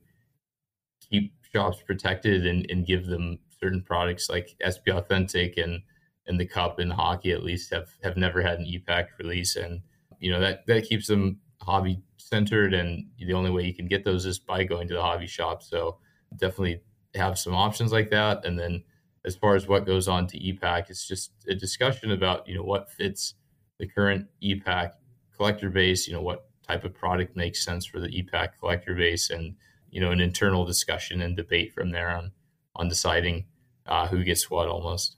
keep 1.07 1.33
shops 1.53 1.81
protected 1.85 2.45
and, 2.45 2.65
and 2.69 2.85
give 2.85 3.05
them 3.05 3.39
certain 3.61 3.83
products 3.83 4.29
like 4.29 4.55
SP 4.65 4.89
Authentic 4.89 5.57
and 5.57 5.81
and 6.27 6.39
the 6.39 6.45
cup 6.45 6.79
and 6.79 6.93
hockey 6.93 7.31
at 7.31 7.43
least 7.43 7.73
have 7.73 7.89
have 8.03 8.17
never 8.17 8.41
had 8.41 8.59
an 8.59 8.65
e-Pack 8.65 9.09
release 9.19 9.55
and 9.55 9.81
you 10.19 10.31
know 10.31 10.39
that 10.39 10.65
that 10.67 10.87
keeps 10.87 11.07
them 11.07 11.39
hobby 11.61 12.01
centered, 12.17 12.73
and 12.73 13.05
the 13.19 13.33
only 13.33 13.51
way 13.51 13.63
you 13.63 13.73
can 13.73 13.87
get 13.87 14.03
those 14.03 14.25
is 14.25 14.39
by 14.39 14.63
going 14.63 14.87
to 14.87 14.93
the 14.93 15.01
hobby 15.01 15.27
shop. 15.27 15.63
So 15.63 15.97
definitely 16.35 16.81
have 17.15 17.37
some 17.37 17.53
options 17.53 17.91
like 17.91 18.09
that. 18.11 18.45
And 18.45 18.57
then 18.57 18.83
as 19.25 19.35
far 19.35 19.55
as 19.55 19.67
what 19.67 19.85
goes 19.85 20.07
on 20.07 20.27
to 20.27 20.37
e-Pack, 20.37 20.89
it's 20.89 21.07
just 21.07 21.31
a 21.47 21.55
discussion 21.55 22.11
about 22.11 22.47
you 22.47 22.55
know 22.55 22.63
what 22.63 22.91
fits 22.91 23.35
the 23.79 23.87
current 23.87 24.27
e-Pack 24.41 24.93
collector 25.35 25.69
base. 25.69 26.07
You 26.07 26.13
know 26.13 26.21
what 26.21 26.47
type 26.67 26.83
of 26.83 26.93
product 26.93 27.35
makes 27.35 27.63
sense 27.63 27.85
for 27.85 27.99
the 27.99 28.07
e-Pack 28.07 28.59
collector 28.59 28.95
base, 28.95 29.29
and 29.29 29.55
you 29.89 30.01
know 30.01 30.11
an 30.11 30.21
internal 30.21 30.65
discussion 30.65 31.21
and 31.21 31.35
debate 31.35 31.73
from 31.73 31.91
there 31.91 32.09
on 32.09 32.31
on 32.75 32.87
deciding 32.87 33.45
uh, 33.85 34.07
who 34.07 34.23
gets 34.23 34.49
what 34.49 34.67
almost. 34.67 35.17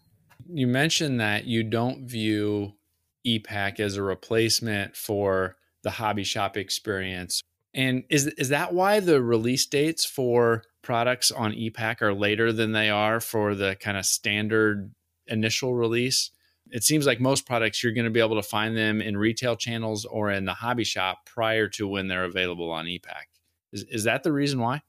You 0.50 0.68
mentioned 0.68 1.20
that 1.22 1.46
you 1.46 1.64
don't 1.64 2.06
view 2.06 2.74
e-Pack 3.24 3.80
as 3.80 3.96
a 3.96 4.04
replacement 4.04 4.98
for 4.98 5.56
the 5.84 5.92
hobby 5.92 6.24
shop 6.24 6.58
experience. 6.58 7.42
And 7.74 8.04
is 8.10 8.28
is 8.28 8.50
that 8.50 8.74
why 8.74 9.00
the 9.00 9.22
release 9.22 9.66
dates 9.66 10.06
for 10.06 10.64
products 10.82 11.32
on 11.32 11.54
e-Pack 11.54 12.02
are 12.02 12.14
later 12.14 12.52
than 12.52 12.72
they 12.72 12.90
are 12.90 13.20
for 13.20 13.56
the 13.56 13.76
kind 13.80 13.98
of 13.98 14.06
standard 14.06 14.94
initial 15.28 15.74
release? 15.74 16.32
It 16.70 16.84
seems 16.84 17.06
like 17.06 17.20
most 17.20 17.46
products 17.46 17.84
you're 17.84 17.94
going 17.94 18.06
to 18.06 18.12
be 18.12 18.20
able 18.20 18.36
to 18.36 18.44
find 18.44 18.76
them 18.76 19.02
in 19.02 19.18
retail 19.18 19.56
channels 19.56 20.06
or 20.06 20.32
in 20.32 20.46
the 20.46 20.54
hobby 20.54 20.84
shop 20.84 21.26
prior 21.26 21.68
to 21.70 21.88
when 21.88 22.08
they're 22.08 22.26
available 22.26 22.72
on 22.72 22.88
e-Pack. 22.88 23.30
Is 23.72 23.84
is 23.84 24.04
that 24.04 24.24
the 24.24 24.32
reason 24.32 24.60
why? 24.60 24.82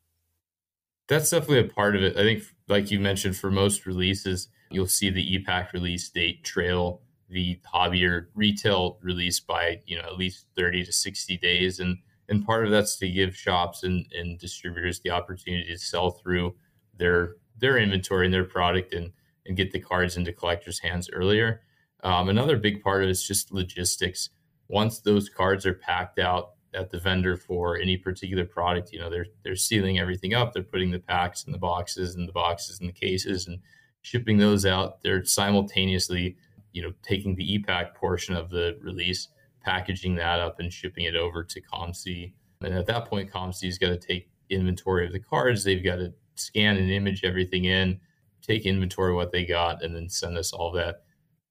That's 1.09 1.31
definitely 1.31 1.61
a 1.61 1.73
part 1.75 1.97
of 1.97 2.03
it. 2.03 2.17
I 2.17 2.23
think 2.23 2.45
like 2.69 2.91
you 2.91 3.01
mentioned 3.01 3.37
for 3.37 3.51
most 3.51 3.87
releases, 3.87 4.49
you'll 4.71 4.87
see 4.87 5.11
the 5.11 5.35
e-Pack 5.35 5.73
release 5.73 6.09
date 6.11 6.45
trail 6.45 7.01
the 7.35 7.59
hobby 7.65 8.07
or 8.07 8.31
retail 8.35 8.99
release 9.03 9.41
by 9.41 9.81
you 9.87 9.99
know 9.99 10.05
at 10.05 10.17
least 10.17 10.47
30 10.57 10.85
to 10.85 10.93
60 10.93 11.37
days. 11.39 11.81
And 11.81 11.99
and 12.29 12.47
part 12.47 12.65
of 12.65 12.71
that's 12.71 12.97
to 12.99 13.11
give 13.11 13.37
shops 13.37 13.83
and, 13.83 14.07
and 14.13 14.39
distributors 14.39 15.01
the 15.01 15.11
opportunity 15.11 15.67
to 15.69 15.79
sell 15.79 16.13
through 16.13 16.55
their 16.97 17.35
their 17.59 17.77
inventory 17.77 18.27
and 18.27 18.33
their 18.33 18.45
product 18.45 18.95
and 18.95 19.13
and 19.47 19.57
get 19.57 19.73
the 19.73 19.81
cards 19.81 20.17
into 20.17 20.33
collectors 20.33 20.79
hands 20.79 21.11
earlier. 21.13 21.61
Um, 22.03 22.29
another 22.29 22.57
big 22.57 22.83
part 22.83 23.03
of 23.03 23.09
it 23.09 23.11
is 23.11 23.27
just 23.27 23.53
logistics. 23.53 24.31
Once 24.69 25.01
those 25.01 25.29
cards 25.29 25.67
are 25.67 25.75
packed 25.75 26.19
out 26.19 26.53
at 26.73 26.91
the 26.91 26.99
vendor 26.99 27.37
for 27.37 27.77
any 27.77 27.97
particular 27.97 28.45
product 28.45 28.93
you 28.93 28.99
know 28.99 29.09
they're 29.09 29.27
they're 29.45 29.55
sealing 29.55 30.01
everything 30.01 30.35
up 30.35 30.53
they're 30.53 30.65
putting 30.65 30.91
the 30.91 30.99
packs 30.99 31.45
in 31.45 31.53
the 31.53 31.59
boxes 31.59 32.17
and 32.17 32.27
the 32.29 32.33
boxes 32.33 32.81
in 32.81 32.89
the 32.89 32.93
cases 32.93 33.47
and 33.47 33.61
shipping 34.05 34.37
those 34.37 34.67
out. 34.67 35.03
They're 35.03 35.25
simultaneously 35.25 36.37
you 36.75 36.83
know, 36.83 36.93
taking 37.03 37.35
the 37.35 37.55
e-Pack 37.55 37.95
portion 37.95 38.37
of 38.37 38.51
the 38.51 38.77
release, 38.83 39.29
packaging 39.63 40.17
that 40.17 40.41
up 40.41 40.61
and 40.61 40.71
shipping 40.71 41.05
it 41.05 41.17
over 41.17 41.43
to 41.43 41.63
COMC. 41.63 42.35
And 42.61 42.75
at 42.75 42.87
that 42.87 43.07
point, 43.07 43.33
COMC's 43.33 43.79
got 43.79 43.89
to 43.89 43.97
take 43.97 44.29
inventory 44.51 45.07
of 45.07 45.13
the 45.13 45.21
cards. 45.21 45.65
They've 45.65 45.83
got 45.83 45.97
to 45.97 46.13
scan 46.35 46.77
and 46.77 46.91
image 46.91 47.25
everything 47.25 47.65
in, 47.65 48.01
take 48.43 48.67
inventory 48.67 49.13
of 49.13 49.17
what 49.17 49.33
they 49.33 49.47
got, 49.47 49.83
and 49.83 49.95
then 49.95 50.09
send 50.09 50.37
us 50.37 50.53
all 50.53 50.71
that 50.73 51.03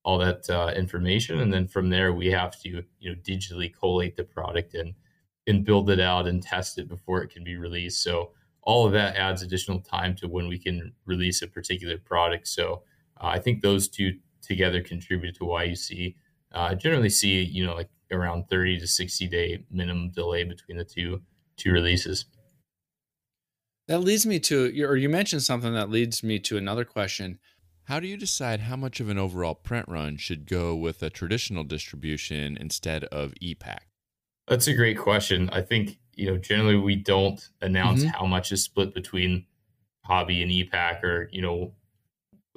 all 0.06 0.18
that 0.18 0.50
uh, 0.50 0.74
information. 0.76 1.40
And 1.40 1.54
then 1.54 1.66
from 1.66 1.90
there, 1.90 2.12
we 2.12 2.28
have 2.28 2.60
to 2.62 2.84
you 3.00 3.10
know 3.10 3.16
digitally 3.24 3.74
collate 3.74 4.18
the 4.18 4.26
product 4.26 4.74
and 4.74 4.94
and 5.48 5.66
build 5.66 5.90
it 5.90 6.00
out 6.00 6.28
and 6.28 6.44
test 6.44 6.78
it 6.78 6.88
before 6.88 7.22
it 7.24 7.30
can 7.30 7.44
be 7.44 7.56
released. 7.56 8.04
So 8.04 8.32
all 8.62 8.86
of 8.86 8.94
that 8.94 9.16
adds 9.16 9.42
additional 9.42 9.80
time 9.80 10.16
to 10.18 10.28
when 10.28 10.48
we 10.48 10.58
can 10.58 10.94
release 11.06 11.42
a 11.42 11.48
particular 11.48 11.98
product. 11.98 12.48
So 12.48 12.84
uh, 13.22 13.28
I 13.28 13.40
think 13.40 13.62
those 13.62 13.88
two 13.88 14.18
together 14.44 14.82
contribute 14.82 15.36
to 15.36 15.46
why 15.46 15.64
you 15.64 15.76
see 15.76 16.16
uh, 16.54 16.76
generally 16.76 17.10
see 17.10 17.42
you 17.44 17.66
know 17.66 17.74
like 17.76 17.90
around 18.12 18.48
30 18.50 18.80
to 18.80 18.88
60 18.88 19.28
day 19.28 19.66
minimum 19.72 20.12
delay 20.12 20.44
between 20.44 20.78
the 20.78 20.86
two 20.86 21.22
two 21.58 21.72
releases. 21.72 22.26
That 23.88 24.00
leads 24.00 24.26
me 24.26 24.40
to 24.42 24.84
or 24.84 24.96
you 24.96 25.10
mentioned 25.10 25.44
something 25.44 25.74
that 25.74 25.90
leads 25.90 26.24
me 26.24 26.40
to 26.40 26.58
another 26.58 26.86
question. 26.86 27.40
How 27.86 28.00
do 28.00 28.08
you 28.08 28.16
decide 28.16 28.62
how 28.62 28.78
much 28.78 29.02
of 29.02 29.10
an 29.10 29.18
overall 29.18 29.56
print 29.56 29.90
run 29.90 30.16
should 30.16 30.48
go 30.48 30.74
with 30.74 31.04
a 31.04 31.10
traditional 31.10 31.66
distribution 31.66 32.56
instead 32.58 33.04
of 33.06 33.34
e-Pack? 33.42 33.88
That's 34.48 34.68
a 34.68 34.74
great 34.74 34.98
question. 34.98 35.50
I 35.52 35.62
think 35.62 35.98
you 36.16 36.28
know 36.28 36.38
generally 36.38 36.78
we 36.78 36.96
don't 36.96 37.42
announce 37.62 38.02
mm-hmm. 38.02 38.18
how 38.18 38.26
much 38.26 38.52
is 38.52 38.64
split 38.64 38.94
between 38.94 39.46
hobby 40.06 40.42
and 40.42 40.52
e-Pack 40.52 41.04
or 41.04 41.30
you 41.32 41.42
know 41.42 41.74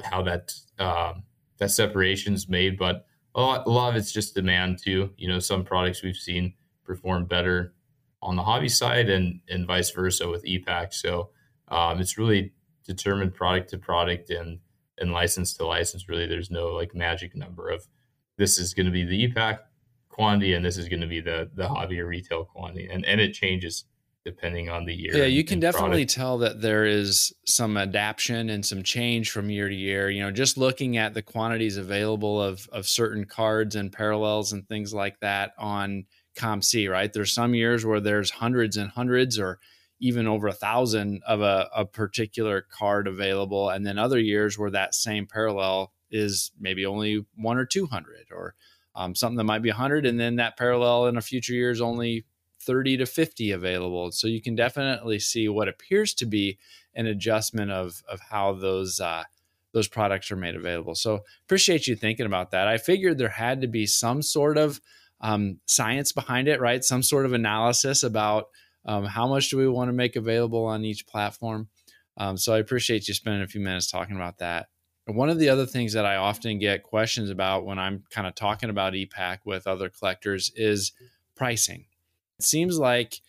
how 0.03 0.23
that 0.23 0.53
um, 0.79 1.23
that 1.59 1.71
separation's 1.71 2.49
made, 2.49 2.79
but 2.79 3.07
a 3.35 3.41
lot, 3.41 3.67
a 3.67 3.71
lot 3.71 3.91
of 3.91 3.97
it's 3.97 4.13
just 4.13 4.35
demand 4.35 4.79
too. 4.83 5.11
You 5.17 5.29
know, 5.29 5.39
some 5.39 5.65
products 5.65 6.03
we've 6.03 6.17
seen 6.17 6.55
perform 6.85 7.27
better 7.27 7.75
on 8.23 8.37
the 8.37 8.43
hobby 8.43 8.69
side 8.69 9.11
and 9.11 9.41
and 9.49 9.67
vice 9.67 9.91
versa 9.91 10.29
with 10.29 10.45
e-Pack. 10.45 10.93
So 10.93 11.31
um, 11.69 12.01
it's 12.01 12.19
really 12.19 12.53
determined 12.85 13.35
product 13.35 13.71
to 13.71 13.79
product 13.79 14.31
and 14.31 14.59
and 14.99 15.13
license 15.13 15.55
to 15.55 15.67
license. 15.67 16.09
Really, 16.09 16.27
there's 16.27 16.51
no 16.51 16.69
like 16.69 16.95
magic 16.95 17.37
number 17.37 17.69
of 17.69 17.87
this 18.39 18.59
is 18.59 18.75
going 18.75 18.87
to 18.87 18.93
be 18.93 19.05
the 19.05 19.25
e-Pack 19.25 19.61
quantity 20.09 20.55
and 20.55 20.65
this 20.65 20.79
is 20.79 20.89
going 20.89 21.03
to 21.03 21.07
be 21.07 21.21
the 21.21 21.51
the 21.55 21.69
hobby 21.69 22.01
or 22.01 22.07
retail 22.07 22.45
quantity, 22.45 22.89
and 22.91 23.05
and 23.05 23.21
it 23.21 23.35
changes 23.35 23.85
depending 24.27 24.69
on 24.69 24.85
the 24.85 24.93
year. 24.93 25.17
Yeah, 25.17 25.27
you 25.27 25.45
can 25.45 25.61
definitely 25.61 26.05
product. 26.05 26.15
tell 26.15 26.39
that 26.39 26.61
there 26.61 26.85
is 26.85 27.33
some 27.45 27.77
adaptation 27.77 28.51
and 28.51 28.67
some 28.67 28.83
change 28.83 29.31
from 29.31 29.51
year 29.51 29.69
to 29.69 29.75
year. 29.75 30.11
You 30.11 30.21
know, 30.21 30.33
just 30.33 30.59
looking 30.59 30.97
at 30.97 31.15
the 31.15 31.23
quantities 31.23 31.77
available 31.77 32.43
of 32.43 32.69
of 32.73 32.89
certain 32.89 33.25
cards 33.25 33.77
and 33.77 33.93
parallels 33.93 34.53
and 34.53 34.69
things 34.69 34.93
like 34.93 35.21
that 35.21 35.53
on 35.59 36.07
COMC, 36.37 36.91
right? 36.91 37.13
There's 37.13 37.33
some 37.33 37.55
years 37.55 37.87
where 37.87 38.01
there's 38.01 38.31
hundreds 38.31 38.77
and 38.77 38.91
hundreds 38.91 39.39
or 39.39 39.61
even 40.01 40.27
over 40.27 40.49
a 40.49 40.53
thousand 40.53 41.23
of 41.25 41.41
a, 41.41 41.69
a 41.75 41.87
particular 41.87 42.67
card 42.69 43.07
available, 43.07 43.71
and 43.71 43.87
then 43.87 43.97
other 43.97 44.19
years 44.19 44.59
where 44.59 44.73
that 44.73 44.97
same 44.97 45.27
parallel 45.29 45.93
is 46.11 46.51
maybe 46.59 46.85
only 46.85 47.25
one 47.37 47.59
or 47.59 47.65
two 47.65 47.87
hundred, 47.87 48.27
or 48.33 48.57
um, 48.97 49.15
something 49.15 49.37
that 49.37 49.45
might 49.45 49.63
be 49.63 49.69
100 49.69 50.07
and 50.07 50.19
then 50.19 50.37
that 50.37 50.57
parallel 50.57 51.07
in 51.07 51.19
a 51.19 51.21
future 51.21 51.53
year 51.53 51.71
is 51.71 51.83
only 51.83 52.25
30 52.67 52.99
to 52.99 53.07
50 53.07 53.53
available. 53.53 54.11
So 54.13 54.27
you 54.27 54.43
can 54.43 54.55
definitely 54.55 55.19
see 55.21 55.49
what 55.49 55.69
appears 55.69 56.13
to 56.15 56.27
be 56.27 56.59
an 56.95 57.07
adjustment 57.07 57.71
of 57.71 58.03
of 58.09 58.21
how 58.21 58.53
those 58.55 59.01
uh, 59.01 59.25
those 59.73 59.89
products 59.89 60.31
are 60.31 60.37
made 60.37 60.57
available. 60.57 60.95
So 60.95 61.21
appreciate 61.45 61.87
you 61.87 61.97
thinking 61.97 62.27
about 62.27 62.51
that. 62.51 62.67
I 62.67 62.79
figured 62.79 63.19
there 63.19 63.29
had 63.29 63.61
to 63.61 63.67
be 63.67 63.87
some 63.87 64.23
sort 64.23 64.59
of 64.59 64.81
um, 65.21 65.61
science 65.67 66.13
behind 66.13 66.49
it, 66.49 66.61
right? 66.61 66.83
Some 66.83 67.03
sort 67.03 67.27
of 67.27 67.33
analysis 67.33 68.03
about 68.03 68.49
um, 68.87 69.05
how 69.05 69.27
much 69.27 69.51
do 69.51 69.57
we 69.57 69.69
want 69.69 69.89
to 69.89 69.93
make 69.93 70.17
available 70.17 70.65
on 70.65 70.85
each 70.85 71.07
platform. 71.07 71.69
Um, 72.17 72.37
so 72.37 72.55
I 72.55 72.59
appreciate 72.59 73.09
you 73.09 73.15
spending 73.15 73.43
a 73.43 73.47
few 73.47 73.61
minutes 73.61 73.91
talking 73.91 74.17
about 74.17 74.39
that. 74.39 74.69
one 75.07 75.29
of 75.29 75.39
the 75.39 75.51
other 75.51 75.67
things 75.67 75.93
that 75.93 76.07
I 76.07 76.17
often 76.17 76.59
get 76.59 76.83
questions 76.83 77.31
about 77.31 77.67
when 77.67 77.79
I'm 77.79 78.05
kind 78.11 78.27
of 78.27 78.35
talking 78.35 78.71
about 78.71 78.95
e-Pack 78.95 79.45
with 79.45 79.67
other 79.67 79.91
collectors 79.91 80.51
is 80.57 80.93
pricing. 81.37 81.85
It 82.39 82.45
seems 82.45 82.79
like 82.79 83.21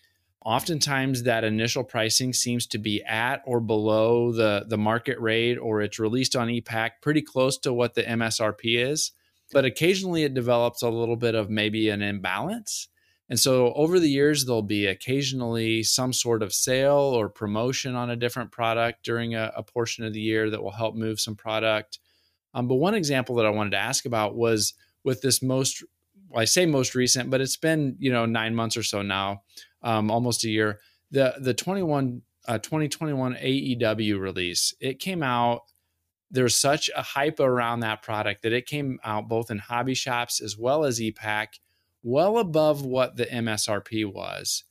oftentimes 0.44 1.24
that 1.24 1.44
initial 1.44 1.84
pricing 1.84 2.32
seems 2.32 2.66
to 2.66 2.78
be 2.78 3.02
at 3.04 3.42
or 3.44 3.60
below 3.60 4.32
the, 4.32 4.64
the 4.68 4.78
market 4.78 5.20
rate, 5.20 5.56
or 5.56 5.82
it's 5.82 5.98
released 5.98 6.36
on 6.36 6.48
e-Pack 6.50 7.02
pretty 7.02 7.22
close 7.22 7.58
to 7.58 7.72
what 7.72 7.94
the 7.94 8.02
MSRP 8.02 8.90
is. 8.90 9.12
But 9.52 9.64
occasionally 9.64 10.24
it 10.24 10.34
develops 10.34 10.82
a 10.82 10.90
little 10.90 11.16
bit 11.16 11.34
of 11.34 11.50
maybe 11.50 11.88
an 11.88 12.02
imbalance. 12.02 12.88
And 13.30 13.38
so 13.38 13.74
over 13.74 14.00
the 14.00 14.08
years, 14.08 14.44
there'll 14.44 14.62
be 14.62 14.86
occasionally 14.86 15.82
some 15.82 16.12
sort 16.12 16.42
of 16.42 16.52
sale 16.52 16.96
or 16.96 17.28
promotion 17.28 17.94
on 17.94 18.10
a 18.10 18.16
different 18.16 18.50
product 18.50 19.04
during 19.04 19.34
a, 19.34 19.52
a 19.54 19.62
portion 19.62 20.04
of 20.04 20.14
the 20.14 20.20
year 20.20 20.48
that 20.48 20.62
will 20.62 20.70
help 20.70 20.94
move 20.94 21.20
some 21.20 21.36
product. 21.36 21.98
Um, 22.54 22.68
but 22.68 22.76
one 22.76 22.94
example 22.94 23.34
that 23.36 23.46
I 23.46 23.50
wanted 23.50 23.70
to 23.70 23.78
ask 23.78 24.06
about 24.06 24.34
was 24.34 24.72
with 25.04 25.20
this 25.20 25.42
most 25.42 25.84
well, 26.28 26.42
I 26.42 26.44
say 26.44 26.66
most 26.66 26.94
recent, 26.94 27.30
but 27.30 27.40
it's 27.40 27.56
been 27.56 27.96
you 27.98 28.12
know 28.12 28.26
nine 28.26 28.54
months 28.54 28.76
or 28.76 28.82
so 28.82 29.02
now, 29.02 29.42
um, 29.82 30.10
almost 30.10 30.44
a 30.44 30.50
year. 30.50 30.80
The 31.10 31.34
the 31.40 31.54
21 31.54 32.22
uh, 32.46 32.58
2021 32.58 33.34
AEW 33.34 34.18
release 34.18 34.74
it 34.80 34.98
came 34.98 35.22
out. 35.22 35.62
There's 36.30 36.54
such 36.54 36.90
a 36.94 37.02
hype 37.02 37.40
around 37.40 37.80
that 37.80 38.02
product 38.02 38.42
that 38.42 38.52
it 38.52 38.66
came 38.66 38.98
out 39.02 39.28
both 39.28 39.50
in 39.50 39.58
hobby 39.58 39.94
shops 39.94 40.42
as 40.42 40.58
well 40.58 40.84
as 40.84 41.00
e-Pack, 41.00 41.58
well 42.02 42.36
above 42.36 42.84
what 42.84 43.16
the 43.16 43.24
MSRP 43.24 44.12
was, 44.12 44.64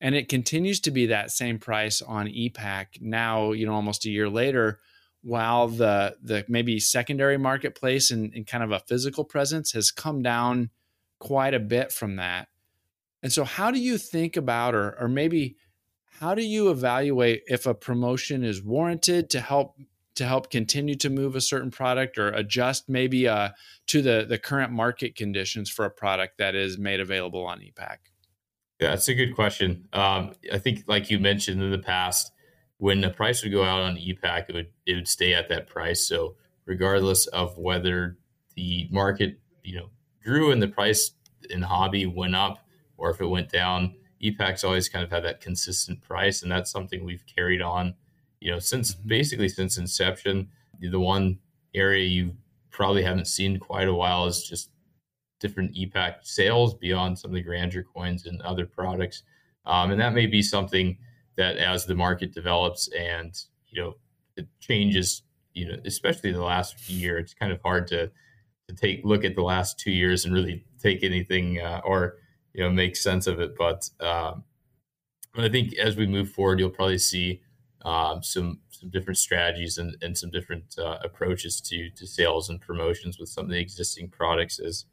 and 0.00 0.16
it 0.16 0.28
continues 0.28 0.80
to 0.80 0.90
be 0.90 1.06
that 1.06 1.30
same 1.30 1.58
price 1.58 2.02
on 2.02 2.26
e-Pack 2.26 2.98
now. 3.00 3.52
You 3.52 3.66
know, 3.66 3.74
almost 3.74 4.04
a 4.04 4.10
year 4.10 4.28
later 4.28 4.80
while 5.22 5.68
the 5.68 6.16
the 6.22 6.44
maybe 6.48 6.78
secondary 6.78 7.36
marketplace 7.36 8.10
and, 8.10 8.32
and, 8.34 8.46
kind 8.46 8.62
of 8.62 8.70
a 8.70 8.78
physical 8.78 9.24
presence 9.24 9.72
has 9.72 9.90
come 9.90 10.22
down 10.22 10.70
quite 11.18 11.54
a 11.54 11.60
bit 11.60 11.92
from 11.92 12.16
that. 12.16 12.48
And 13.22 13.32
so, 13.32 13.44
how 13.44 13.70
do 13.70 13.80
you 13.80 13.98
think 13.98 14.36
about, 14.36 14.74
or, 14.74 14.96
or 15.00 15.08
maybe 15.08 15.56
how 16.20 16.34
do 16.34 16.42
you 16.42 16.70
evaluate 16.70 17.42
if 17.46 17.66
a 17.66 17.74
promotion 17.74 18.44
is 18.44 18.62
warranted 18.62 19.30
to 19.30 19.40
help 19.40 19.76
to 20.16 20.26
help 20.26 20.50
continue 20.50 20.96
to 20.96 21.08
move 21.08 21.36
a 21.36 21.40
certain 21.40 21.70
product 21.70 22.18
or 22.18 22.28
adjust 22.30 22.88
maybe 22.88 23.28
uh, 23.28 23.50
to 23.86 24.02
the 24.02 24.26
the 24.28 24.38
current 24.38 24.72
market 24.72 25.14
conditions 25.14 25.70
for 25.70 25.84
a 25.84 25.90
product 25.90 26.38
that 26.38 26.54
is 26.54 26.76
made 26.76 27.00
available 27.00 27.46
on 27.46 27.62
e-Pack? 27.62 28.10
Yeah, 28.80 28.90
that's 28.90 29.08
a 29.08 29.14
good 29.14 29.34
question. 29.34 29.88
Um, 29.92 30.34
I 30.52 30.58
think, 30.58 30.84
like 30.86 31.10
you 31.10 31.18
mentioned 31.18 31.62
in 31.62 31.70
the 31.70 31.78
past, 31.78 32.32
when 32.78 33.00
the 33.00 33.10
price 33.10 33.42
would 33.42 33.52
go 33.52 33.64
out 33.64 33.80
on 33.80 33.96
e-Pack, 33.96 34.48
it 34.48 34.54
would 34.54 34.70
it 34.86 34.94
would 34.94 35.08
stay 35.08 35.34
at 35.34 35.48
that 35.50 35.68
price. 35.68 36.06
So 36.08 36.36
regardless 36.64 37.26
of 37.28 37.56
whether 37.56 38.18
the 38.56 38.88
market, 38.90 39.38
you 39.62 39.76
know, 39.76 39.90
grew 40.24 40.50
and 40.50 40.62
the 40.62 40.68
price 40.68 41.12
in 41.50 41.62
hobby 41.62 42.06
went 42.06 42.34
up 42.34 42.58
or 42.96 43.10
if 43.10 43.20
it 43.20 43.26
went 43.26 43.50
down, 43.50 43.94
e-Pack's 44.20 44.64
always 44.64 44.88
kind 44.88 45.04
of 45.04 45.10
had 45.10 45.24
that 45.24 45.40
consistent 45.40 46.02
price, 46.02 46.42
and 46.42 46.50
that's 46.50 46.70
something 46.70 47.04
we've 47.04 47.24
carried 47.26 47.62
on, 47.62 47.94
you 48.40 48.50
know, 48.50 48.58
since 48.58 48.94
mm-hmm. 48.94 49.08
basically 49.08 49.48
since 49.48 49.78
inception. 49.78 50.48
The 50.80 51.00
one 51.00 51.38
area 51.74 52.04
you 52.04 52.36
probably 52.70 53.02
haven't 53.02 53.26
seen 53.26 53.58
quite 53.58 53.88
a 53.88 53.94
while 53.94 54.26
is 54.26 54.42
just 54.42 54.70
different 55.40 55.74
e-Pack 55.74 56.20
sales 56.22 56.74
beyond 56.74 57.18
some 57.18 57.30
of 57.30 57.34
the 57.34 57.42
grandeur 57.42 57.84
coins 57.84 58.26
and 58.26 58.42
other 58.42 58.66
products, 58.66 59.22
um, 59.66 59.90
and 59.90 60.00
that 60.00 60.14
may 60.14 60.26
be 60.26 60.42
something 60.42 60.98
that 61.36 61.56
as 61.56 61.86
the 61.86 61.94
market 61.94 62.32
develops 62.32 62.88
and 62.88 63.44
you 63.68 63.80
know 63.80 63.94
it 64.36 64.46
changes, 64.60 65.22
you 65.52 65.68
know, 65.68 65.78
especially 65.84 66.32
the 66.32 66.42
last 66.42 66.88
year, 66.88 67.18
it's 67.18 67.34
kind 67.34 67.52
of 67.52 67.60
hard 67.62 67.86
to 67.88 68.10
to 68.68 68.74
take 68.74 69.00
look 69.04 69.24
at 69.24 69.34
the 69.34 69.42
last 69.42 69.78
two 69.78 69.90
years 69.90 70.24
and 70.24 70.34
really 70.34 70.64
take 70.80 71.02
anything 71.02 71.60
uh, 71.60 71.80
or 71.84 72.16
you 72.52 72.62
know 72.62 72.70
make 72.70 72.96
sense 72.96 73.26
of 73.26 73.40
it. 73.40 73.56
But 73.56 73.88
um, 74.00 74.44
but 75.34 75.44
I 75.44 75.48
think 75.48 75.74
as 75.74 75.96
we 75.96 76.06
move 76.06 76.30
forward, 76.30 76.60
you'll 76.60 76.70
probably 76.70 76.98
see 76.98 77.42
um, 77.84 78.22
some 78.22 78.60
some 78.70 78.90
different 78.90 79.18
strategies 79.18 79.78
and, 79.78 79.96
and 80.02 80.16
some 80.16 80.30
different 80.30 80.78
uh, 80.78 80.98
approaches 81.02 81.60
to 81.62 81.90
to 81.90 82.06
sales 82.06 82.48
and 82.48 82.60
promotions 82.60 83.18
with 83.18 83.28
some 83.28 83.44
of 83.44 83.50
the 83.50 83.60
existing 83.60 84.08
products 84.08 84.58
as 84.58 84.84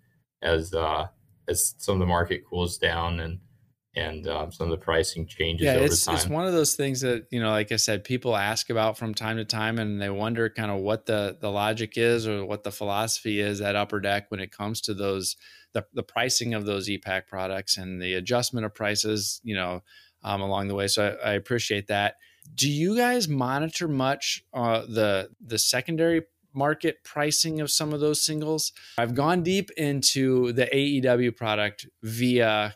as 0.42 0.74
uh, 0.74 1.08
as 1.48 1.76
some 1.78 1.96
of 1.96 2.00
the 2.00 2.06
market 2.06 2.44
cools 2.46 2.78
down 2.78 3.20
and 3.20 3.40
and 3.96 4.28
um, 4.28 4.52
some 4.52 4.66
of 4.66 4.72
the 4.72 4.84
pricing 4.84 5.26
changes 5.26 5.66
yeah, 5.66 5.74
over 5.74 5.86
it's, 5.86 6.06
time. 6.06 6.16
It's 6.16 6.28
one 6.28 6.46
of 6.46 6.54
those 6.54 6.76
things 6.76 7.02
that 7.02 7.28
you 7.32 7.42
know, 7.42 7.52
like 7.52 7.72
I 7.72 7.78
said, 7.78 8.04
people 8.04 8.36
ask 8.36 8.70
about 8.70 8.98
from 8.98 9.14
time 9.14 9.38
to 9.38 9.46
time, 9.46 9.80
and 9.80 10.02
they 10.02 10.10
wonder 10.10 10.50
kind 10.50 10.70
of 10.70 10.80
what 10.80 11.06
the 11.06 11.38
the 11.40 11.50
logic 11.50 11.98
is 11.98 12.28
or 12.28 12.46
what 12.46 12.64
the 12.64 12.72
philosophy 12.72 13.40
is 13.40 13.62
at 13.62 13.76
Upper 13.76 14.00
Deck 14.00 14.30
when 14.30 14.40
it 14.40 14.52
comes 14.52 14.82
to 14.82 14.94
those 14.94 15.38
the 15.74 15.86
the 15.94 16.04
pricing 16.04 16.54
of 16.54 16.66
those 16.66 16.90
e-Pack 16.90 17.28
products 17.28 17.78
and 17.78 18.02
the 18.02 18.16
adjustment 18.16 18.66
of 18.66 18.74
prices, 18.74 19.40
you 19.44 19.56
know, 19.56 19.82
um, 20.24 20.42
along 20.42 20.68
the 20.68 20.76
way. 20.76 20.88
So 20.88 21.18
I, 21.24 21.32
I, 21.32 21.34
appreciate 21.34 21.88
that. 21.88 22.16
Do 22.54 22.70
you 22.70 22.98
guys 22.98 23.28
monitor 23.28 23.88
much 23.88 24.44
uh, 24.54 24.82
the 24.88 25.30
the 25.46 25.60
secondary 25.60 26.24
market 26.54 27.04
pricing 27.04 27.62
of 27.62 27.72
some 27.72 27.94
of 27.94 28.00
those 28.00 28.22
singles? 28.22 28.74
I've 28.98 29.16
gone 29.16 29.44
deep 29.44 29.70
into 29.78 30.52
the 30.54 30.66
AEW 30.66 31.36
product 31.36 31.88
via 32.02 32.76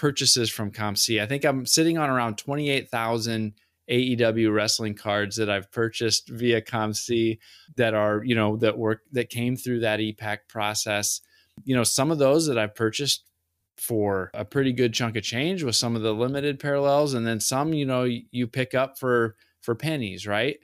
purchases 0.00 0.48
from 0.48 0.70
COMC. 0.70 1.20
I 1.20 1.26
think 1.26 1.44
I'm 1.44 1.66
sitting 1.66 1.98
on 1.98 2.08
around 2.08 2.38
28,000 2.38 3.52
AEW 3.90 4.50
wrestling 4.50 4.94
cards 4.94 5.36
that 5.36 5.50
I've 5.50 5.70
purchased 5.70 6.30
via 6.30 6.62
COMC 6.62 7.38
that 7.76 7.92
are, 7.92 8.24
you 8.24 8.34
know, 8.34 8.56
that 8.56 8.78
work 8.78 9.02
that 9.12 9.28
came 9.28 9.56
through 9.56 9.80
that 9.80 10.00
e-Pack 10.00 10.48
process. 10.48 11.20
You 11.64 11.76
know, 11.76 11.84
some 11.84 12.10
of 12.10 12.16
those 12.16 12.46
that 12.46 12.56
I've 12.56 12.74
purchased 12.74 13.26
for 13.76 14.30
a 14.32 14.42
pretty 14.42 14.72
good 14.72 14.94
chunk 14.94 15.16
of 15.16 15.22
change 15.22 15.62
with 15.62 15.76
some 15.76 15.94
of 15.94 16.00
the 16.00 16.14
limited 16.14 16.58
parallels 16.58 17.12
and 17.12 17.26
then 17.26 17.38
some, 17.38 17.74
you 17.74 17.84
know, 17.84 18.04
you 18.04 18.46
pick 18.46 18.74
up 18.74 18.98
for 18.98 19.36
for 19.60 19.74
pennies, 19.74 20.26
right? 20.26 20.56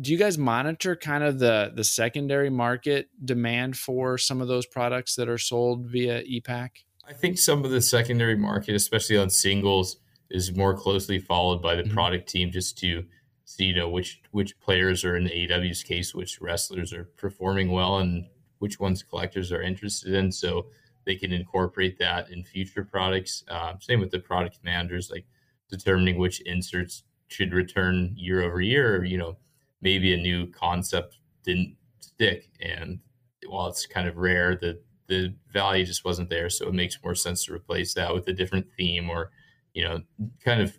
Do 0.00 0.12
you 0.12 0.16
guys 0.16 0.38
monitor 0.38 0.94
kind 0.94 1.24
of 1.24 1.40
the 1.40 1.72
the 1.74 1.82
secondary 1.82 2.50
market 2.50 3.08
demand 3.24 3.76
for 3.76 4.16
some 4.16 4.40
of 4.40 4.46
those 4.46 4.66
products 4.66 5.16
that 5.16 5.28
are 5.28 5.38
sold 5.38 5.86
via 5.86 6.22
e-Pack? 6.24 6.85
I 7.08 7.12
think 7.12 7.38
some 7.38 7.64
of 7.64 7.70
the 7.70 7.80
secondary 7.80 8.36
market, 8.36 8.74
especially 8.74 9.16
on 9.16 9.30
singles, 9.30 9.98
is 10.30 10.56
more 10.56 10.74
closely 10.74 11.18
followed 11.18 11.62
by 11.62 11.76
the 11.76 11.82
mm-hmm. 11.82 11.94
product 11.94 12.28
team 12.28 12.50
just 12.50 12.76
to 12.78 13.04
see, 13.44 13.66
you 13.66 13.76
know, 13.76 13.88
which 13.88 14.20
which 14.32 14.58
players 14.58 15.04
are 15.04 15.16
in 15.16 15.24
the 15.24 15.30
AEW's 15.30 15.82
case, 15.82 16.14
which 16.14 16.40
wrestlers 16.40 16.92
are 16.92 17.04
performing 17.16 17.70
well, 17.70 17.98
and 17.98 18.26
which 18.58 18.80
ones 18.80 19.02
collectors 19.02 19.52
are 19.52 19.62
interested 19.62 20.14
in, 20.14 20.32
so 20.32 20.66
they 21.04 21.14
can 21.14 21.32
incorporate 21.32 21.98
that 21.98 22.30
in 22.30 22.42
future 22.42 22.84
products. 22.84 23.44
Uh, 23.48 23.74
same 23.78 24.00
with 24.00 24.10
the 24.10 24.18
product 24.18 24.58
managers, 24.64 25.10
like 25.10 25.26
determining 25.70 26.18
which 26.18 26.40
inserts 26.40 27.04
should 27.28 27.52
return 27.52 28.12
year 28.16 28.42
over 28.42 28.60
year. 28.60 28.96
Or, 28.96 29.04
you 29.04 29.18
know, 29.18 29.36
maybe 29.80 30.12
a 30.12 30.16
new 30.16 30.48
concept 30.48 31.18
didn't 31.44 31.76
stick, 32.00 32.50
and 32.60 32.98
while 33.46 33.68
it's 33.68 33.86
kind 33.86 34.08
of 34.08 34.16
rare, 34.16 34.56
the 34.56 34.80
the 35.08 35.34
value 35.52 35.84
just 35.84 36.04
wasn't 36.04 36.30
there. 36.30 36.50
So 36.50 36.68
it 36.68 36.74
makes 36.74 36.98
more 37.02 37.14
sense 37.14 37.44
to 37.44 37.54
replace 37.54 37.94
that 37.94 38.14
with 38.14 38.26
a 38.28 38.32
different 38.32 38.66
theme 38.76 39.08
or, 39.10 39.30
you 39.72 39.84
know, 39.84 40.02
kind 40.44 40.60
of 40.60 40.76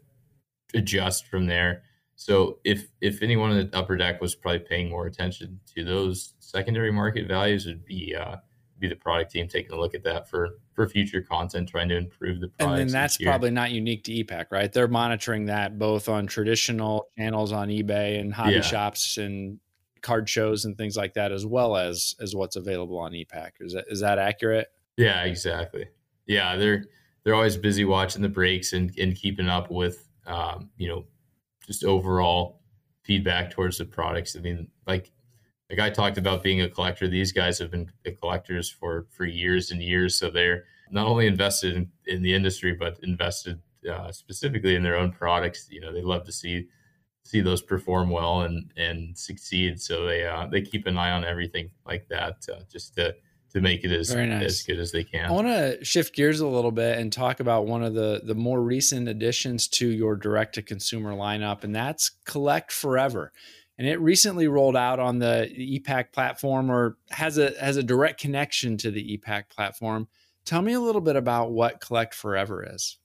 adjust 0.73 1.27
from 1.27 1.47
there. 1.47 1.83
So 2.15 2.59
if 2.63 2.87
if 2.99 3.21
anyone 3.21 3.51
in 3.51 3.69
the 3.69 3.77
upper 3.77 3.95
deck 3.95 4.19
was 4.21 4.35
probably 4.35 4.59
paying 4.59 4.89
more 4.89 5.05
attention 5.05 5.59
to 5.75 5.83
those 5.83 6.33
secondary 6.39 6.91
market 6.91 7.27
values, 7.27 7.65
would 7.67 7.85
be 7.85 8.15
uh, 8.15 8.37
be 8.79 8.87
the 8.87 8.95
product 8.95 9.31
team 9.31 9.47
taking 9.47 9.71
a 9.71 9.79
look 9.79 9.93
at 9.93 10.03
that 10.03 10.29
for 10.29 10.59
for 10.73 10.87
future 10.87 11.21
content, 11.21 11.69
trying 11.69 11.89
to 11.89 11.97
improve 11.97 12.39
the 12.41 12.47
product. 12.47 12.79
And 12.79 12.89
then 12.89 12.93
that's 12.93 13.17
probably 13.17 13.51
not 13.51 13.71
unique 13.71 14.03
to 14.05 14.13
e-Pack, 14.13 14.51
right? 14.51 14.71
They're 14.71 14.87
monitoring 14.87 15.45
that 15.45 15.77
both 15.79 16.09
on 16.09 16.27
traditional 16.27 17.07
channels 17.17 17.51
on 17.51 17.69
eBay 17.69 18.19
and 18.19 18.33
hobby 18.33 18.53
yeah. 18.53 18.61
shops 18.61 19.17
and 19.17 19.59
card 20.01 20.29
shows 20.29 20.65
and 20.65 20.77
things 20.77 20.97
like 20.97 21.13
that, 21.13 21.31
as 21.31 21.45
well 21.45 21.75
as 21.77 22.15
as 22.19 22.35
what's 22.35 22.55
available 22.55 22.97
on 22.97 23.13
e-Pack. 23.13 23.55
Is 23.59 23.73
that 23.73 23.85
is 23.89 23.99
that 24.01 24.19
accurate? 24.19 24.67
Yeah, 24.97 25.23
exactly. 25.23 25.87
Yeah, 26.25 26.55
they're 26.55 26.85
they're 27.23 27.35
always 27.35 27.57
busy 27.57 27.85
watching 27.85 28.21
the 28.21 28.29
breaks 28.29 28.73
and 28.73 28.91
and 28.97 29.15
keeping 29.15 29.49
up 29.49 29.69
with 29.69 30.07
um, 30.25 30.69
you 30.77 30.87
know 30.87 31.05
just 31.65 31.83
overall 31.83 32.61
feedback 33.03 33.51
towards 33.51 33.77
the 33.77 33.85
products. 33.85 34.35
I 34.35 34.39
mean, 34.39 34.67
like 34.85 35.11
like 35.69 35.79
I 35.79 35.89
talked 35.89 36.17
about 36.17 36.43
being 36.43 36.61
a 36.61 36.69
collector, 36.69 37.07
these 37.07 37.31
guys 37.31 37.59
have 37.59 37.71
been 37.71 37.89
collectors 38.19 38.69
for 38.69 39.07
for 39.11 39.25
years 39.25 39.71
and 39.71 39.81
years. 39.81 40.15
So 40.15 40.29
they're 40.29 40.63
not 40.91 41.07
only 41.07 41.27
invested 41.27 41.75
in, 41.75 41.91
in 42.05 42.21
the 42.21 42.33
industry, 42.33 42.73
but 42.73 42.97
invested 43.03 43.59
uh, 43.91 44.11
specifically 44.11 44.75
in 44.75 44.83
their 44.83 44.95
own 44.95 45.11
products. 45.11 45.67
You 45.69 45.81
know, 45.81 45.93
they 45.93 46.01
love 46.01 46.25
to 46.25 46.31
see 46.31 46.67
see 47.27 47.41
those 47.41 47.61
perform 47.61 48.09
well 48.09 48.41
and 48.41 48.71
and 48.77 49.17
succeed. 49.17 49.81
So 49.81 50.05
they 50.05 50.25
uh, 50.25 50.47
they 50.47 50.61
keep 50.61 50.87
an 50.87 50.97
eye 50.97 51.11
on 51.11 51.23
everything 51.23 51.69
like 51.85 52.07
that, 52.09 52.45
uh, 52.51 52.61
just 52.71 52.95
to 52.95 53.15
to 53.53 53.61
make 53.61 53.83
it 53.83 53.91
as 53.91 54.13
nice. 54.13 54.43
as 54.43 54.61
good 54.63 54.79
as 54.79 54.91
they 54.91 55.03
can. 55.03 55.29
I 55.29 55.31
want 55.31 55.47
to 55.47 55.83
shift 55.83 56.13
gears 56.15 56.39
a 56.39 56.47
little 56.47 56.71
bit 56.71 56.97
and 56.99 57.11
talk 57.11 57.39
about 57.39 57.65
one 57.65 57.83
of 57.83 57.93
the 57.93 58.21
the 58.23 58.35
more 58.35 58.61
recent 58.61 59.07
additions 59.07 59.67
to 59.69 59.87
your 59.87 60.15
direct 60.15 60.55
to 60.55 60.61
consumer 60.61 61.13
lineup, 61.13 61.63
and 61.63 61.75
that's 61.75 62.09
Collect 62.25 62.71
Forever 62.71 63.31
and 63.77 63.87
it 63.87 63.99
recently 63.99 64.47
rolled 64.47 64.75
out 64.75 64.99
on 64.99 65.19
the 65.19 65.51
e-Pack 65.53 66.11
platform 66.11 66.71
or 66.71 66.97
has 67.11 67.37
a 67.37 67.53
has 67.59 67.77
a 67.77 67.83
direct 67.83 68.19
connection 68.19 68.77
to 68.77 68.91
the 68.91 69.13
e-Pack 69.13 69.49
platform. 69.49 70.07
Tell 70.45 70.61
me 70.61 70.73
a 70.73 70.79
little 70.79 71.01
bit 71.01 71.15
about 71.15 71.51
what 71.51 71.79
Collect 71.81 72.13
Forever 72.13 72.65
is. 72.73 72.97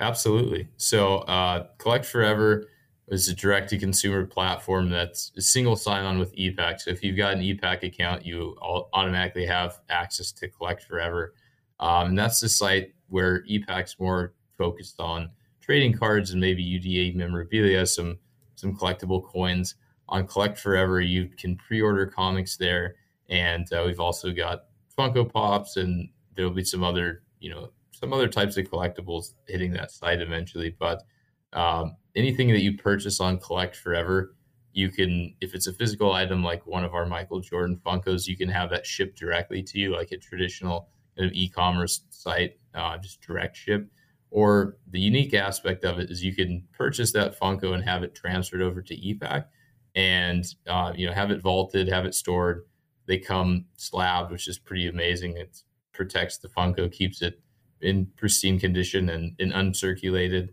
Absolutely. 0.00 0.68
So, 0.76 1.18
uh, 1.18 1.66
Collect 1.78 2.04
Forever 2.04 2.66
is 3.10 3.28
a 3.28 3.34
direct 3.34 3.70
to 3.70 3.78
consumer 3.78 4.24
platform 4.26 4.90
that's 4.90 5.32
single 5.38 5.76
sign 5.76 6.04
on 6.04 6.18
with 6.18 6.32
e-Pack. 6.34 6.80
So, 6.80 6.90
if 6.90 7.02
you've 7.02 7.16
got 7.16 7.34
an 7.34 7.42
e-Pack 7.42 7.82
account, 7.82 8.24
you 8.24 8.56
automatically 8.60 9.46
have 9.46 9.80
access 9.88 10.32
to 10.32 10.48
Collect 10.48 10.82
Forever. 10.82 11.34
Um, 11.80 12.08
and 12.08 12.18
that's 12.18 12.40
the 12.40 12.48
site 12.48 12.92
where 13.08 13.44
e-Pack's 13.46 13.98
more 13.98 14.34
focused 14.56 15.00
on 15.00 15.30
trading 15.60 15.92
cards 15.92 16.30
and 16.30 16.40
maybe 16.40 16.64
UDA 16.64 17.14
memorabilia, 17.14 17.86
some 17.86 18.18
some 18.56 18.76
collectible 18.76 19.24
coins 19.24 19.76
on 20.08 20.26
Collect 20.26 20.58
Forever, 20.58 21.00
you 21.00 21.28
can 21.38 21.56
pre-order 21.56 22.06
comics 22.06 22.56
there, 22.56 22.96
and 23.28 23.70
uh, 23.72 23.84
we've 23.86 24.00
also 24.00 24.32
got 24.32 24.64
Funko 24.96 25.30
Pops, 25.30 25.76
and 25.76 26.08
there'll 26.34 26.50
be 26.50 26.64
some 26.64 26.82
other, 26.82 27.22
you 27.40 27.50
know, 27.50 27.70
some 27.92 28.12
other 28.12 28.28
types 28.28 28.56
of 28.56 28.64
collectibles 28.64 29.34
hitting 29.46 29.72
that 29.72 29.90
site 29.90 30.20
eventually. 30.20 30.74
But 30.78 31.02
um, 31.52 31.96
anything 32.14 32.48
that 32.48 32.60
you 32.60 32.76
purchase 32.76 33.20
on 33.20 33.38
Collect 33.38 33.76
Forever, 33.76 34.34
you 34.72 34.90
can, 34.90 35.34
if 35.40 35.54
it's 35.54 35.66
a 35.66 35.72
physical 35.72 36.12
item 36.12 36.42
like 36.42 36.66
one 36.66 36.84
of 36.84 36.94
our 36.94 37.06
Michael 37.06 37.40
Jordan 37.40 37.80
Funkos, 37.84 38.26
you 38.26 38.36
can 38.36 38.48
have 38.48 38.70
that 38.70 38.86
shipped 38.86 39.18
directly 39.18 39.62
to 39.62 39.78
you, 39.78 39.94
like 39.94 40.12
a 40.12 40.16
traditional 40.18 40.88
kind 41.16 41.28
of 41.28 41.34
e-commerce 41.34 42.02
site, 42.10 42.58
uh, 42.74 42.96
just 42.98 43.20
direct 43.20 43.56
ship. 43.56 43.88
Or 44.30 44.76
the 44.90 45.00
unique 45.00 45.34
aspect 45.34 45.84
of 45.84 45.98
it 45.98 46.10
is 46.10 46.22
you 46.22 46.34
can 46.34 46.64
purchase 46.72 47.12
that 47.12 47.38
Funko 47.38 47.74
and 47.74 47.82
have 47.84 48.02
it 48.02 48.14
transferred 48.14 48.60
over 48.60 48.82
to 48.82 48.94
e-Pack 48.94 49.48
and 49.94 50.44
uh, 50.66 50.92
you 50.94 51.06
know 51.06 51.12
have 51.12 51.30
it 51.30 51.42
vaulted, 51.42 51.88
have 51.88 52.04
it 52.04 52.14
stored. 52.14 52.64
They 53.06 53.18
come 53.18 53.64
slabbed, 53.76 54.30
which 54.30 54.48
is 54.48 54.58
pretty 54.58 54.86
amazing. 54.86 55.36
It 55.36 55.62
protects 55.92 56.38
the 56.38 56.48
Funko, 56.48 56.92
keeps 56.92 57.22
it 57.22 57.40
in 57.80 58.06
pristine 58.16 58.60
condition 58.60 59.08
and, 59.08 59.34
and 59.38 59.52
uncirculated. 59.52 60.50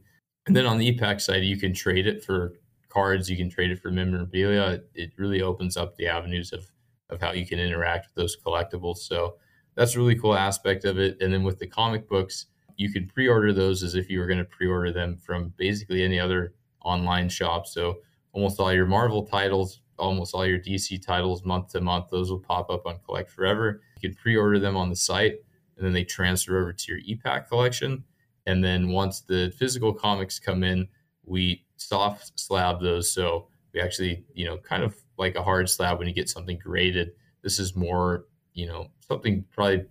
And 0.48 0.56
then 0.56 0.66
on 0.66 0.78
the 0.78 0.88
e-Pack 0.88 1.20
side, 1.20 1.44
you 1.44 1.58
can 1.58 1.74
trade 1.74 2.08
it 2.08 2.24
for 2.24 2.54
cards. 2.90 3.30
You 3.30 3.38
can 3.38 3.50
trade 3.50 3.72
it 3.72 3.82
for 3.82 3.92
memorabilia. 3.92 4.82
It, 4.94 5.12
really 5.18 5.42
opens 5.42 5.76
up 5.76 5.96
the 5.96 6.08
avenues 6.08 6.54
of 6.54 6.66
of 7.10 7.22
how 7.22 7.34
you 7.34 7.46
can 7.46 7.60
interact 7.60 8.08
with 8.08 8.16
those 8.16 8.36
collectibles. 8.36 8.98
So 8.98 9.36
that's 9.76 9.96
a 9.96 10.00
really 10.00 10.18
cool 10.18 10.36
aspect 10.36 10.86
of 10.86 10.98
it. 10.98 11.18
And 11.22 11.32
then 11.32 11.44
with 11.44 11.60
the 11.60 11.68
comic 11.68 12.10
books, 12.10 12.48
you 12.78 12.92
can 12.92 13.08
pre-order 13.08 13.54
those 13.54 13.84
as 13.84 13.94
if 13.94 14.10
you 14.10 14.20
were 14.20 14.26
going 14.26 14.40
to 14.40 14.46
pre-order 14.46 14.92
them 14.92 15.18
from 15.18 15.54
basically 15.58 16.04
any 16.04 16.20
other 16.20 16.56
online 16.84 17.30
shop. 17.30 17.68
So 17.68 17.98
almost 18.34 18.60
all 18.60 18.74
your 18.74 18.88
Marvel 18.88 19.24
titles, 19.24 19.82
almost 19.98 20.34
all 20.34 20.46
your 20.46 20.60
DC 20.60 21.06
titles 21.06 21.46
month 21.46 21.70
to 21.70 21.82
month. 21.82 22.10
Those 22.10 22.32
will 22.32 22.40
pop 22.40 22.70
up 22.70 22.86
on 22.86 23.00
Collect 23.06 23.30
Forever. 23.30 23.82
You 24.02 24.10
can 24.10 24.18
pre 24.18 24.36
order 24.36 24.60
them 24.60 24.76
on 24.76 24.90
the 24.90 24.96
site, 24.96 25.36
and 25.78 25.86
then 25.86 25.94
they 25.94 26.04
transfer 26.04 26.60
over 26.60 26.74
to 26.74 26.92
your 26.92 27.00
e-Pack 27.06 27.50
collection. 27.50 28.04
And 28.46 28.64
then 28.64 28.90
once 28.90 29.22
the 29.22 29.54
physical 29.58 29.94
comics 29.94 30.40
come 30.40 30.64
in, 30.64 30.88
we 31.26 31.66
soft 31.78 32.40
slab 32.40 32.82
those. 32.82 33.12
So 33.12 33.48
we 33.74 33.82
actually, 33.82 34.24
you 34.34 34.46
know, 34.46 34.58
kind 34.58 34.84
of 34.84 34.96
like 35.18 35.36
a 35.36 35.44
hard 35.44 35.70
slab 35.70 35.98
when 35.98 36.08
you 36.08 36.14
get 36.14 36.30
something 36.30 36.58
graded. 36.58 37.12
This 37.42 37.60
is 37.60 37.76
more, 37.76 38.26
you 38.54 38.68
know, 38.68 38.88
something 39.00 39.46
probably 39.52 39.86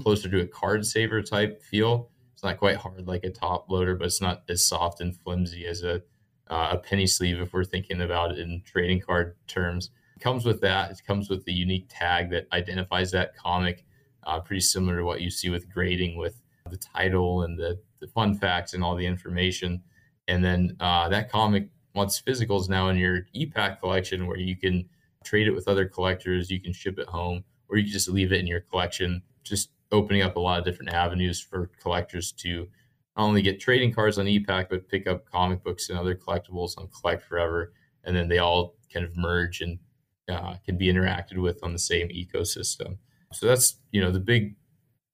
closer 0.00 0.28
to 0.28 0.40
a 0.40 0.46
card 0.46 0.86
saver 0.86 1.22
type 1.22 1.62
feel. 1.62 2.10
It's 2.32 2.42
not 2.42 2.58
quite 2.58 2.76
hard 2.76 3.06
like 3.06 3.24
a 3.24 3.30
top 3.30 3.70
loader, 3.70 3.94
but 3.94 4.06
it's 4.06 4.20
not 4.20 4.42
as 4.48 4.66
soft 4.66 5.00
and 5.00 5.16
flimsy 5.16 5.66
as 5.66 5.82
a 5.82 6.02
uh, 6.48 6.70
a 6.72 6.78
penny 6.78 7.06
sleeve 7.06 7.40
if 7.40 7.54
we're 7.54 7.64
thinking 7.64 8.02
about 8.02 8.32
it 8.32 8.38
in 8.38 8.62
trading 8.66 9.00
card 9.00 9.34
terms. 9.46 9.90
It 10.16 10.20
comes 10.20 10.44
with 10.44 10.60
that. 10.60 10.90
It 10.90 11.00
comes 11.06 11.30
with 11.30 11.44
the 11.44 11.52
unique 11.52 11.86
tag 11.88 12.30
that 12.30 12.46
identifies 12.52 13.10
that 13.12 13.34
comic, 13.36 13.84
uh, 14.24 14.40
pretty 14.40 14.60
similar 14.60 14.98
to 14.98 15.04
what 15.04 15.22
you 15.22 15.30
see 15.30 15.48
with 15.48 15.72
grading 15.72 16.18
with 16.18 16.40
the 16.70 16.76
title 16.76 17.42
and 17.42 17.58
the, 17.58 17.78
the 18.00 18.06
fun 18.06 18.34
facts 18.34 18.74
and 18.74 18.82
all 18.82 18.96
the 18.96 19.06
information. 19.06 19.82
And 20.28 20.44
then 20.44 20.76
uh, 20.80 21.08
that 21.10 21.30
comic, 21.30 21.68
once 21.94 22.18
physical, 22.18 22.58
is 22.60 22.68
now 22.68 22.88
in 22.88 22.96
your 22.96 23.26
e-Pack 23.32 23.80
collection 23.80 24.26
where 24.26 24.38
you 24.38 24.56
can 24.56 24.88
trade 25.24 25.46
it 25.46 25.54
with 25.54 25.68
other 25.68 25.86
collectors, 25.86 26.50
you 26.50 26.60
can 26.60 26.72
ship 26.72 26.98
it 26.98 27.06
home, 27.06 27.44
or 27.68 27.76
you 27.76 27.84
can 27.84 27.92
just 27.92 28.08
leave 28.08 28.32
it 28.32 28.40
in 28.40 28.46
your 28.46 28.60
collection, 28.60 29.22
just 29.42 29.70
opening 29.92 30.22
up 30.22 30.36
a 30.36 30.40
lot 30.40 30.58
of 30.58 30.64
different 30.64 30.92
avenues 30.92 31.40
for 31.40 31.70
collectors 31.80 32.32
to 32.32 32.68
not 33.16 33.24
only 33.24 33.42
get 33.42 33.60
trading 33.60 33.92
cards 33.92 34.18
on 34.18 34.26
e-Pack, 34.26 34.70
but 34.70 34.88
pick 34.88 35.06
up 35.06 35.30
comic 35.30 35.62
books 35.62 35.88
and 35.88 35.98
other 35.98 36.14
collectibles 36.14 36.76
on 36.78 36.88
Collect 36.88 37.22
Forever, 37.22 37.72
and 38.04 38.16
then 38.16 38.28
they 38.28 38.38
all 38.38 38.74
kind 38.92 39.04
of 39.04 39.16
merge 39.16 39.60
and 39.60 39.78
uh, 40.28 40.54
can 40.64 40.76
be 40.76 40.86
interacted 40.86 41.36
with 41.38 41.62
on 41.62 41.72
the 41.72 41.78
same 41.78 42.08
ecosystem. 42.08 42.96
So 43.32 43.46
that's 43.46 43.76
you 43.92 44.00
know 44.00 44.10
the 44.10 44.20
big 44.20 44.56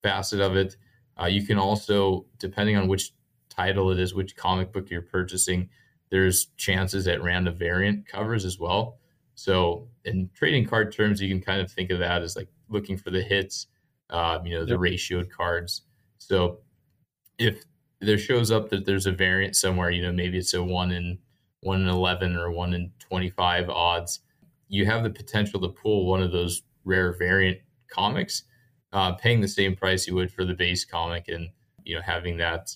facet 0.02 0.40
of 0.40 0.56
it. 0.56 0.76
Uh, 1.20 1.26
you 1.26 1.46
can 1.46 1.58
also, 1.58 2.26
depending 2.38 2.76
on 2.76 2.88
which 2.88 3.12
title 3.48 3.90
it 3.90 3.98
is, 3.98 4.14
which 4.14 4.36
comic 4.36 4.72
book 4.72 4.90
you're 4.90 5.02
purchasing, 5.02 5.68
there's 6.10 6.46
chances 6.56 7.06
at 7.06 7.22
random 7.22 7.56
variant 7.56 8.06
covers 8.06 8.44
as 8.44 8.58
well. 8.58 8.98
So 9.34 9.88
in 10.04 10.30
trading 10.34 10.66
card 10.66 10.92
terms, 10.92 11.20
you 11.20 11.28
can 11.28 11.40
kind 11.40 11.60
of 11.60 11.70
think 11.70 11.90
of 11.90 11.98
that 11.98 12.22
as 12.22 12.36
like 12.36 12.48
looking 12.68 12.96
for 12.96 13.10
the 13.10 13.22
hits, 13.22 13.66
uh, 14.10 14.38
you 14.44 14.54
know, 14.54 14.64
the 14.64 14.72
yep. 14.72 14.80
ratioed 14.80 15.30
cards. 15.30 15.82
So 16.18 16.58
if 17.38 17.64
there 18.00 18.18
shows 18.18 18.50
up 18.50 18.70
that 18.70 18.86
there's 18.86 19.06
a 19.06 19.12
variant 19.12 19.56
somewhere, 19.56 19.90
you 19.90 20.02
know, 20.02 20.12
maybe 20.12 20.38
it's 20.38 20.54
a 20.54 20.62
one 20.62 20.90
in 20.90 21.18
one 21.60 21.82
in 21.82 21.88
eleven 21.88 22.36
or 22.36 22.50
one 22.50 22.74
in 22.74 22.92
twenty 22.98 23.30
five 23.30 23.68
odds, 23.68 24.20
you 24.68 24.86
have 24.86 25.02
the 25.02 25.10
potential 25.10 25.60
to 25.60 25.68
pull 25.68 26.06
one 26.06 26.22
of 26.22 26.32
those 26.32 26.62
rare 26.84 27.12
variant 27.18 27.58
comics, 27.90 28.44
uh, 28.92 29.12
paying 29.12 29.40
the 29.40 29.48
same 29.48 29.76
price 29.76 30.06
you 30.06 30.14
would 30.14 30.32
for 30.32 30.44
the 30.44 30.54
base 30.54 30.84
comic, 30.84 31.28
and 31.28 31.48
you 31.84 31.94
know 31.94 32.02
having 32.02 32.36
that 32.38 32.70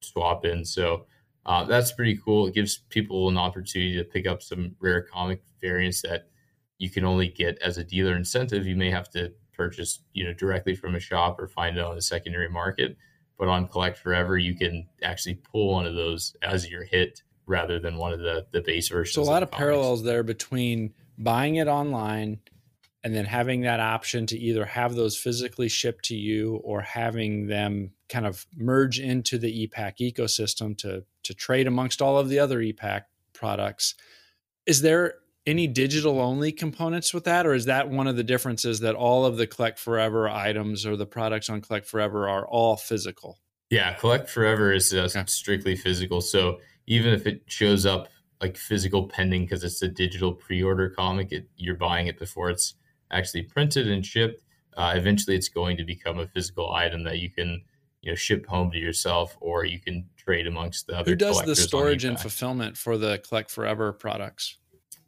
swap 0.00 0.44
in. 0.44 0.64
So 0.64 1.06
uh, 1.46 1.64
that's 1.64 1.92
pretty 1.92 2.18
cool. 2.24 2.46
It 2.46 2.54
gives 2.54 2.78
people 2.88 3.28
an 3.28 3.36
opportunity 3.36 3.96
to 3.96 4.04
pick 4.04 4.26
up 4.26 4.42
some 4.42 4.76
rare 4.80 5.02
comic 5.02 5.42
variants 5.60 6.02
that 6.02 6.28
you 6.78 6.90
can 6.90 7.04
only 7.04 7.28
get 7.28 7.58
as 7.62 7.78
a 7.78 7.84
dealer 7.84 8.16
incentive. 8.16 8.66
You 8.66 8.76
may 8.76 8.90
have 8.90 9.10
to 9.10 9.32
purchase, 9.52 10.00
you 10.14 10.24
know, 10.24 10.32
directly 10.32 10.74
from 10.74 10.94
a 10.94 11.00
shop 11.00 11.38
or 11.38 11.46
find 11.46 11.76
it 11.76 11.84
on 11.84 11.94
the 11.94 12.02
secondary 12.02 12.48
market 12.48 12.96
but 13.40 13.48
on 13.48 13.66
Collect 13.68 13.96
Forever, 13.96 14.36
you 14.36 14.54
can 14.54 14.86
actually 15.02 15.36
pull 15.36 15.72
one 15.72 15.86
of 15.86 15.94
those 15.94 16.36
as 16.42 16.68
your 16.70 16.84
hit 16.84 17.22
rather 17.46 17.80
than 17.80 17.96
one 17.96 18.12
of 18.12 18.20
the 18.20 18.46
the 18.52 18.60
base 18.60 18.90
versions. 18.90 19.14
So 19.14 19.22
a 19.22 19.24
lot 19.24 19.42
of, 19.42 19.48
of 19.48 19.52
parallels 19.52 20.02
there 20.04 20.22
between 20.22 20.92
buying 21.16 21.56
it 21.56 21.66
online 21.66 22.38
and 23.02 23.14
then 23.14 23.24
having 23.24 23.62
that 23.62 23.80
option 23.80 24.26
to 24.26 24.38
either 24.38 24.64
have 24.64 24.94
those 24.94 25.16
physically 25.16 25.68
shipped 25.68 26.04
to 26.06 26.14
you 26.14 26.56
or 26.64 26.82
having 26.82 27.46
them 27.46 27.92
kind 28.08 28.26
of 28.26 28.46
merge 28.56 29.00
into 29.00 29.38
the 29.38 29.62
e-Pack 29.62 29.98
ecosystem 29.98 30.76
to 30.78 31.04
to 31.22 31.34
trade 31.34 31.66
amongst 31.66 32.00
all 32.02 32.18
of 32.18 32.28
the 32.28 32.38
other 32.38 32.60
e-Pack 32.60 33.06
products. 33.32 33.94
Is 34.66 34.82
there 34.82 35.14
any 35.46 35.66
digital 35.66 36.20
only 36.20 36.52
components 36.52 37.14
with 37.14 37.24
that, 37.24 37.46
or 37.46 37.54
is 37.54 37.64
that 37.64 37.88
one 37.88 38.06
of 38.06 38.16
the 38.16 38.24
differences 38.24 38.80
that 38.80 38.94
all 38.94 39.24
of 39.24 39.36
the 39.36 39.46
Collect 39.46 39.78
Forever 39.78 40.28
items 40.28 40.84
or 40.84 40.96
the 40.96 41.06
products 41.06 41.48
on 41.48 41.60
Collect 41.60 41.86
Forever 41.86 42.28
are 42.28 42.46
all 42.46 42.76
physical? 42.76 43.38
Yeah, 43.70 43.94
Collect 43.94 44.28
Forever 44.28 44.72
is 44.72 44.92
uh, 44.92 45.08
okay. 45.14 45.24
strictly 45.26 45.76
physical. 45.76 46.20
So 46.20 46.58
even 46.86 47.12
if 47.12 47.26
it 47.26 47.42
shows 47.46 47.86
up 47.86 48.08
like 48.40 48.56
physical 48.56 49.06
pending 49.08 49.44
because 49.44 49.64
it's 49.64 49.82
a 49.82 49.88
digital 49.88 50.32
pre-order 50.32 50.90
comic, 50.90 51.32
it, 51.32 51.48
you're 51.56 51.76
buying 51.76 52.06
it 52.06 52.18
before 52.18 52.50
it's 52.50 52.74
actually 53.10 53.42
printed 53.42 53.88
and 53.88 54.04
shipped. 54.04 54.42
Uh, 54.76 54.94
eventually, 54.96 55.36
it's 55.36 55.48
going 55.48 55.76
to 55.76 55.84
become 55.84 56.18
a 56.18 56.26
physical 56.26 56.72
item 56.72 57.04
that 57.04 57.18
you 57.18 57.30
can 57.30 57.62
you 58.02 58.10
know 58.10 58.14
ship 58.14 58.46
home 58.46 58.70
to 58.70 58.78
yourself, 58.78 59.36
or 59.40 59.64
you 59.64 59.78
can 59.78 60.08
trade 60.16 60.46
amongst 60.46 60.86
the 60.86 60.96
other. 60.98 61.10
Who 61.10 61.16
does 61.16 61.42
the 61.42 61.56
storage 61.56 62.04
and 62.04 62.18
fulfillment 62.18 62.76
for 62.76 62.96
the 62.96 63.18
Collect 63.18 63.50
Forever 63.50 63.92
products? 63.92 64.56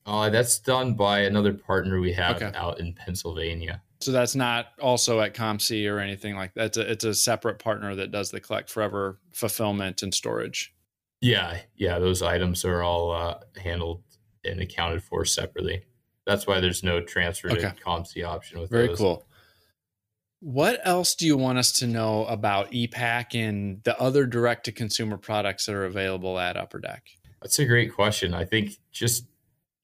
Uh, 0.04 0.30
that's 0.30 0.58
done 0.58 0.94
by 0.94 1.20
another 1.20 1.52
partner 1.52 2.00
we 2.00 2.12
have 2.12 2.42
okay. 2.42 2.50
out 2.56 2.80
in 2.80 2.92
Pennsylvania. 2.92 3.80
So 4.00 4.10
that's 4.10 4.34
not 4.34 4.66
also 4.80 5.20
at 5.20 5.32
COMC 5.32 5.88
or 5.88 6.00
anything 6.00 6.34
like 6.34 6.54
that. 6.54 6.66
It's 6.66 6.76
a, 6.76 6.90
it's 6.90 7.04
a 7.04 7.14
separate 7.14 7.60
partner 7.60 7.94
that 7.94 8.10
does 8.10 8.32
the 8.32 8.40
Collect 8.40 8.68
Forever 8.68 9.20
fulfillment 9.32 10.02
and 10.02 10.12
storage. 10.12 10.74
Yeah, 11.20 11.60
yeah, 11.76 12.00
those 12.00 12.20
items 12.20 12.64
are 12.64 12.82
all 12.82 13.12
uh, 13.12 13.38
handled 13.56 14.02
and 14.44 14.60
accounted 14.60 15.04
for 15.04 15.24
separately. 15.24 15.84
That's 16.26 16.46
why 16.46 16.60
there's 16.60 16.82
no 16.82 17.00
transfer 17.00 17.50
okay. 17.50 17.60
to 17.60 17.74
COMC 17.84 18.24
option 18.26 18.60
with 18.60 18.70
Very 18.70 18.88
those. 18.88 18.98
cool. 18.98 19.26
What 20.40 20.80
else 20.84 21.14
do 21.14 21.26
you 21.26 21.36
want 21.36 21.58
us 21.58 21.72
to 21.72 21.86
know 21.86 22.24
about 22.26 22.72
e-Pack 22.72 23.34
and 23.34 23.82
the 23.84 23.98
other 24.00 24.26
direct 24.26 24.64
to 24.64 24.72
consumer 24.72 25.16
products 25.16 25.66
that 25.66 25.74
are 25.74 25.84
available 25.84 26.38
at 26.38 26.56
Upper 26.56 26.80
Deck? 26.80 27.04
That's 27.40 27.58
a 27.58 27.64
great 27.64 27.94
question. 27.94 28.34
I 28.34 28.44
think 28.44 28.72
just 28.90 29.26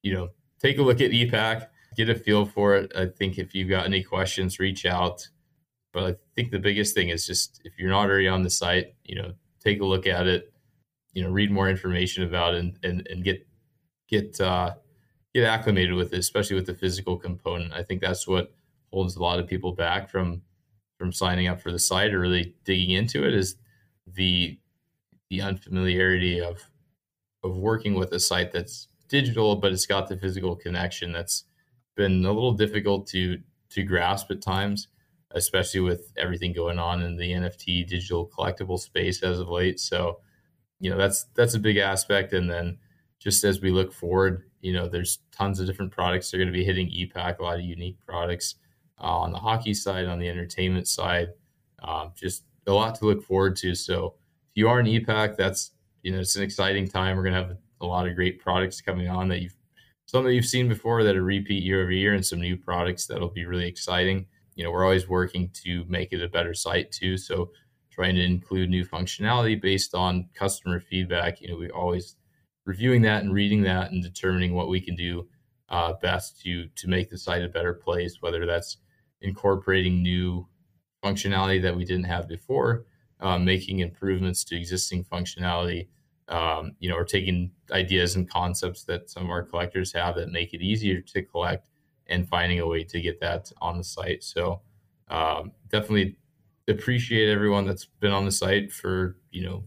you 0.01 0.13
know, 0.13 0.29
take 0.61 0.77
a 0.77 0.81
look 0.81 1.01
at 1.01 1.11
e-Pack, 1.11 1.71
get 1.95 2.09
a 2.09 2.15
feel 2.15 2.45
for 2.45 2.75
it. 2.75 2.91
I 2.95 3.07
think 3.07 3.37
if 3.37 3.53
you've 3.53 3.69
got 3.69 3.85
any 3.85 4.03
questions, 4.03 4.59
reach 4.59 4.85
out. 4.85 5.27
But 5.91 6.03
I 6.03 6.15
think 6.35 6.51
the 6.51 6.59
biggest 6.59 6.93
thing 6.93 7.09
is 7.09 7.25
just 7.25 7.61
if 7.63 7.73
you're 7.77 7.89
not 7.89 8.09
already 8.09 8.27
on 8.27 8.43
the 8.43 8.49
site, 8.49 8.93
you 9.03 9.15
know, 9.15 9.33
take 9.63 9.81
a 9.81 9.85
look 9.85 10.05
at 10.05 10.27
it, 10.27 10.53
you 11.13 11.23
know, 11.23 11.29
read 11.29 11.51
more 11.51 11.69
information 11.69 12.23
about 12.23 12.53
it 12.53 12.59
and 12.59 12.79
and, 12.83 13.07
and 13.07 13.23
get 13.23 13.47
get 14.07 14.39
uh, 14.39 14.75
get 15.33 15.43
acclimated 15.43 15.93
with 15.93 16.13
it, 16.13 16.19
especially 16.19 16.55
with 16.55 16.65
the 16.65 16.73
physical 16.73 17.17
component. 17.17 17.73
I 17.73 17.83
think 17.83 18.01
that's 18.01 18.27
what 18.27 18.53
holds 18.91 19.15
a 19.15 19.21
lot 19.21 19.39
of 19.39 19.47
people 19.47 19.73
back 19.73 20.09
from 20.09 20.41
from 20.97 21.13
signing 21.13 21.47
up 21.47 21.61
for 21.61 21.71
the 21.71 21.79
site 21.79 22.13
or 22.13 22.19
really 22.19 22.53
digging 22.65 22.91
into 22.91 23.25
it 23.25 23.33
is 23.33 23.55
the 24.05 24.59
the 25.29 25.41
unfamiliarity 25.41 26.41
of 26.41 26.69
of 27.43 27.55
working 27.55 27.95
with 27.95 28.11
a 28.11 28.19
site 28.19 28.51
that's 28.51 28.87
digital, 29.07 29.55
but 29.55 29.71
it's 29.71 29.85
got 29.85 30.07
the 30.07 30.17
physical 30.17 30.55
connection 30.55 31.11
that's 31.11 31.45
been 31.95 32.25
a 32.25 32.31
little 32.31 32.53
difficult 32.53 33.07
to 33.07 33.39
to 33.69 33.83
grasp 33.83 34.31
at 34.31 34.41
times, 34.41 34.87
especially 35.31 35.81
with 35.81 36.11
everything 36.17 36.53
going 36.53 36.79
on 36.79 37.01
in 37.01 37.17
the 37.17 37.31
NFT 37.31 37.87
digital 37.87 38.27
collectible 38.27 38.79
space 38.79 39.21
as 39.21 39.39
of 39.39 39.49
late. 39.49 39.79
So, 39.79 40.19
you 40.79 40.89
know, 40.89 40.97
that's 40.97 41.25
that's 41.35 41.53
a 41.53 41.59
big 41.59 41.77
aspect. 41.77 42.33
And 42.33 42.49
then 42.49 42.77
just 43.19 43.43
as 43.43 43.61
we 43.61 43.69
look 43.69 43.93
forward, 43.93 44.43
you 44.61 44.73
know, 44.73 44.87
there's 44.87 45.19
tons 45.31 45.59
of 45.59 45.67
different 45.67 45.91
products 45.91 46.31
They're 46.31 46.39
going 46.39 46.51
to 46.51 46.57
be 46.57 46.65
hitting 46.65 46.89
e-Pack, 46.89 47.39
a 47.39 47.43
lot 47.43 47.59
of 47.59 47.65
unique 47.65 47.97
products 48.05 48.55
uh, 48.99 49.19
on 49.19 49.31
the 49.31 49.37
hockey 49.37 49.73
side, 49.73 50.05
on 50.05 50.19
the 50.19 50.27
entertainment 50.27 50.87
side, 50.87 51.29
um, 51.83 52.11
just 52.15 52.43
a 52.67 52.73
lot 52.73 52.95
to 52.95 53.05
look 53.05 53.23
forward 53.23 53.55
to. 53.57 53.75
So 53.75 54.15
if 54.51 54.57
you 54.57 54.67
are 54.69 54.79
an 54.79 54.87
e-Pack, 54.87 55.37
that's 55.37 55.71
you 56.03 56.11
know, 56.13 56.19
it's 56.19 56.35
an 56.37 56.43
exciting 56.43 56.87
time. 56.87 57.17
We're 57.17 57.23
gonna 57.23 57.35
have 57.35 57.57
a 57.81 57.85
lot 57.85 58.07
of 58.07 58.15
great 58.15 58.39
products 58.39 58.81
coming 58.81 59.09
on 59.09 59.27
that 59.29 59.41
you've 59.41 59.55
some 60.05 60.23
that 60.23 60.33
you've 60.33 60.45
seen 60.45 60.67
before 60.67 61.03
that 61.03 61.15
are 61.15 61.23
repeat 61.23 61.61
year 61.61 61.83
over 61.83 61.91
year 61.91 62.15
and 62.15 62.25
some 62.25 62.41
new 62.41 62.57
products 62.57 63.05
that'll 63.05 63.29
be 63.29 63.45
really 63.45 63.67
exciting. 63.67 64.25
You 64.55 64.63
know, 64.63 64.71
we're 64.71 64.83
always 64.83 65.07
working 65.07 65.51
to 65.65 65.85
make 65.87 66.13
it 66.13 66.23
a 66.23 66.27
better 66.27 66.53
site 66.53 66.91
too. 66.91 67.15
So 67.15 67.51
trying 67.91 68.15
to 68.15 68.23
include 68.23 68.69
new 68.69 68.85
functionality 68.85 69.61
based 69.61 69.93
on 69.93 70.27
customer 70.33 70.79
feedback. 70.79 71.41
You 71.41 71.49
know, 71.49 71.57
we 71.57 71.69
always 71.69 72.15
reviewing 72.65 73.01
that 73.03 73.23
and 73.23 73.33
reading 73.33 73.63
that 73.63 73.91
and 73.91 74.03
determining 74.03 74.53
what 74.53 74.69
we 74.69 74.79
can 74.79 74.95
do 74.95 75.27
uh, 75.69 75.93
best 76.01 76.41
to 76.41 76.67
to 76.75 76.87
make 76.87 77.09
the 77.09 77.17
site 77.17 77.43
a 77.43 77.47
better 77.47 77.73
place, 77.73 78.17
whether 78.21 78.45
that's 78.45 78.77
incorporating 79.21 80.01
new 80.01 80.47
functionality 81.03 81.61
that 81.61 81.75
we 81.75 81.85
didn't 81.85 82.05
have 82.05 82.27
before, 82.27 82.85
uh, 83.19 83.37
making 83.37 83.79
improvements 83.79 84.43
to 84.43 84.57
existing 84.57 85.03
functionality, 85.03 85.87
um, 86.27 86.75
you 86.79 86.89
know, 86.89 86.95
or 86.95 87.05
taking 87.05 87.51
ideas 87.71 88.15
and 88.15 88.29
concepts 88.29 88.83
that 88.83 89.09
some 89.09 89.23
of 89.23 89.29
our 89.29 89.43
collectors 89.43 89.93
have 89.93 90.15
that 90.15 90.31
make 90.31 90.53
it 90.53 90.61
easier 90.61 91.01
to 91.01 91.21
collect 91.21 91.67
and 92.07 92.27
finding 92.27 92.59
a 92.59 92.67
way 92.67 92.83
to 92.83 92.99
get 93.01 93.19
that 93.19 93.51
on 93.61 93.77
the 93.77 93.83
site. 93.83 94.23
So 94.23 94.61
um, 95.09 95.51
definitely 95.69 96.17
appreciate 96.67 97.29
everyone 97.29 97.65
that's 97.65 97.85
been 97.85 98.11
on 98.11 98.25
the 98.25 98.31
site 98.31 98.71
for, 98.71 99.17
you 99.31 99.43
know, 99.43 99.63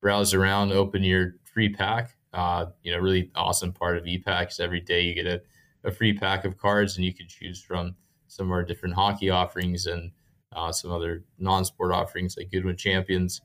browse 0.01 0.33
around, 0.33 0.71
open 0.71 1.03
your 1.03 1.35
free 1.43 1.69
pack. 1.69 2.15
Uh, 2.33 2.65
you 2.81 2.91
know, 2.91 2.97
really 2.97 3.29
awesome 3.35 3.71
part 3.71 3.97
of 3.97 4.07
e-Packs. 4.07 4.59
Every 4.59 4.81
day 4.81 5.01
you 5.01 5.13
get 5.13 5.27
a, 5.27 5.41
a 5.83 5.91
free 5.91 6.17
pack 6.17 6.43
of 6.43 6.57
cards, 6.57 6.97
and 6.97 7.05
you 7.05 7.13
can 7.13 7.27
choose 7.27 7.61
from 7.61 7.95
some 8.27 8.47
of 8.47 8.51
our 8.51 8.63
different 8.63 8.95
hockey 8.95 9.29
offerings 9.29 9.85
and 9.85 10.11
uh, 10.53 10.71
some 10.71 10.91
other 10.91 11.23
non-sport 11.37 11.91
offerings 11.91 12.35
like 12.35 12.51
Goodwin 12.51 12.77
Champions. 12.77 13.41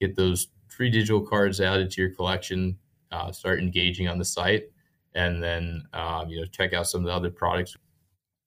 Get 0.00 0.16
those 0.16 0.48
free 0.66 0.90
digital 0.90 1.20
cards 1.20 1.60
added 1.60 1.92
to 1.92 2.02
your 2.02 2.10
collection. 2.10 2.76
Uh, 3.12 3.30
start 3.30 3.60
engaging 3.60 4.08
on 4.08 4.18
the 4.18 4.24
site, 4.24 4.64
and 5.14 5.40
then 5.40 5.84
um, 5.92 6.28
you 6.28 6.40
know 6.40 6.46
check 6.46 6.72
out 6.72 6.88
some 6.88 7.02
of 7.02 7.06
the 7.06 7.12
other 7.12 7.30
products 7.30 7.76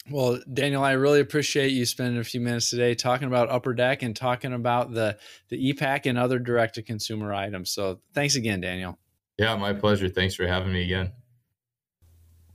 well, 0.10 0.40
Daniel, 0.52 0.84
I 0.84 0.94
really 0.94 1.20
appreciate 1.20 1.72
you 1.72 1.86
spending 1.86 2.20
a 2.20 2.24
few 2.24 2.42
minutes 2.42 2.70
today 2.70 2.96
talking 2.96 3.28
about 3.28 3.50
Upper 3.50 3.74
Deck 3.74 4.04
and 4.04 4.16
talking 4.16 4.54
about 4.54 4.94
the 4.94 5.18
the 5.50 5.70
e-Pack 5.70 6.06
and 6.06 6.18
other 6.18 6.40
direct 6.40 6.76
to 6.76 6.82
consumer 6.82 7.34
items. 7.34 7.72
So, 7.72 8.00
thanks 8.14 8.36
again, 8.36 8.62
Daniel. 8.62 8.98
Yeah, 9.38 9.56
my 9.56 9.74
pleasure. 9.74 10.10
Thanks 10.10 10.36
for 10.36 10.46
having 10.48 10.74
me 10.74 10.84
again. 10.84 11.12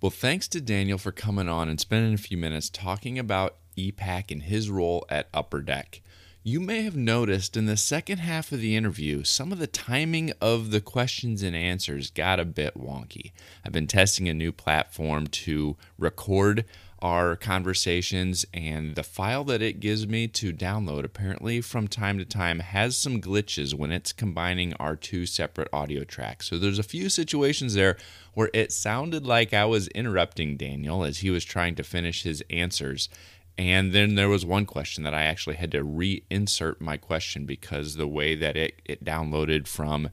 Well, 0.03 0.11
thanks 0.11 0.49
to 0.49 0.61
Daniel 0.61 0.99
for 0.99 1.12
coming 1.12 1.49
on 1.49 1.69
and 1.71 1.81
spending 1.81 2.12
a 2.12 2.19
few 2.19 2.37
minutes 2.37 2.69
talking 2.69 3.19
about 3.19 3.57
e-Pack 3.75 4.31
and 4.31 4.43
his 4.43 4.69
role 4.69 5.07
at 5.09 5.29
Upper 5.33 5.62
Deck. 5.62 6.03
You 6.47 6.61
may 6.61 6.83
have 6.83 6.95
noticed 6.95 7.57
in 7.57 7.64
the 7.64 7.79
second 7.79 8.19
half 8.19 8.53
of 8.53 8.61
the 8.61 8.77
interview, 8.77 9.25
some 9.25 9.51
of 9.51 9.59
the 9.59 9.67
timing 9.67 10.31
of 10.42 10.73
the 10.73 10.83
questions 10.83 11.42
and 11.42 11.57
answers 11.57 12.11
got 12.11 12.38
a 12.38 12.44
bit 12.44 12.75
wonky. 12.77 13.33
I've 13.65 13.73
been 13.73 13.87
testing 13.87 14.29
a 14.29 14.35
new 14.35 14.52
platform 14.52 15.27
to 15.29 15.79
record 15.96 16.67
our 17.05 17.37
conversations, 17.37 18.46
and 18.55 18.94
the 18.94 19.02
file 19.02 19.44
that 19.44 19.61
it 19.61 19.79
gives 19.79 20.09
me 20.09 20.27
to 20.27 20.55
download 20.55 21.05
apparently 21.05 21.61
from 21.61 21.87
time 21.87 22.17
to 22.17 22.25
time 22.25 22.61
has 22.61 22.96
some 22.96 23.21
glitches 23.21 23.75
when 23.75 23.92
it's 23.92 24.11
combining 24.11 24.73
our 24.81 24.96
two 24.96 25.27
separate 25.27 25.69
audio 25.71 26.02
tracks. 26.02 26.48
So 26.48 26.57
there's 26.57 26.79
a 26.79 26.83
few 26.83 27.11
situations 27.11 27.75
there 27.75 27.98
where 28.33 28.48
it 28.55 28.73
sounded 28.73 29.27
like 29.27 29.52
I 29.52 29.67
was 29.67 29.88
interrupting 29.88 30.57
Daniel 30.57 31.05
as 31.05 31.19
he 31.19 31.29
was 31.29 31.44
trying 31.44 31.75
to 31.75 31.85
finish 31.85 32.23
his 32.23 32.42
answers. 32.48 33.11
And 33.59 33.92
then 33.92 34.15
there 34.15 34.31
was 34.31 34.46
one 34.46 34.65
question 34.65 35.05
that 35.05 35.15
I 35.15 35.25
actually 35.25 35.57
had 35.57 35.73
to 35.73 35.85
reinsert 35.85 36.81
my 36.81 36.96
question 36.96 37.44
because 37.44 37.96
the 37.96 38.09
way 38.09 38.35
that 38.35 38.57
it, 38.57 38.81
it 38.87 39.05
downloaded 39.05 39.69
from 39.69 40.09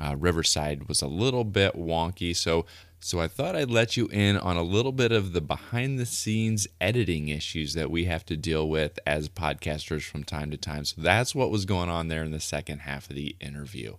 uh, 0.00 0.14
Riverside 0.16 0.86
was 0.86 1.02
a 1.02 1.08
little 1.08 1.44
bit 1.44 1.74
wonky. 1.74 2.36
So 2.36 2.66
So 3.06 3.20
I 3.20 3.28
thought 3.28 3.54
I'd 3.54 3.70
let 3.70 3.96
you 3.96 4.08
in 4.08 4.36
on 4.36 4.56
a 4.56 4.64
little 4.64 4.90
bit 4.90 5.12
of 5.12 5.32
the 5.32 5.40
behind 5.40 5.96
the 5.96 6.04
scenes 6.04 6.66
editing 6.80 7.28
issues 7.28 7.74
that 7.74 7.88
we 7.88 8.06
have 8.06 8.26
to 8.26 8.36
deal 8.36 8.68
with 8.68 8.98
as 9.06 9.28
podcasters 9.28 10.02
from 10.02 10.24
time 10.24 10.50
to 10.50 10.56
time. 10.56 10.84
So 10.84 11.02
that's 11.02 11.32
what 11.32 11.52
was 11.52 11.66
going 11.66 11.88
on 11.88 12.08
there 12.08 12.24
in 12.24 12.32
the 12.32 12.40
second 12.40 12.80
half 12.80 13.08
of 13.08 13.14
the 13.14 13.36
interview. 13.40 13.94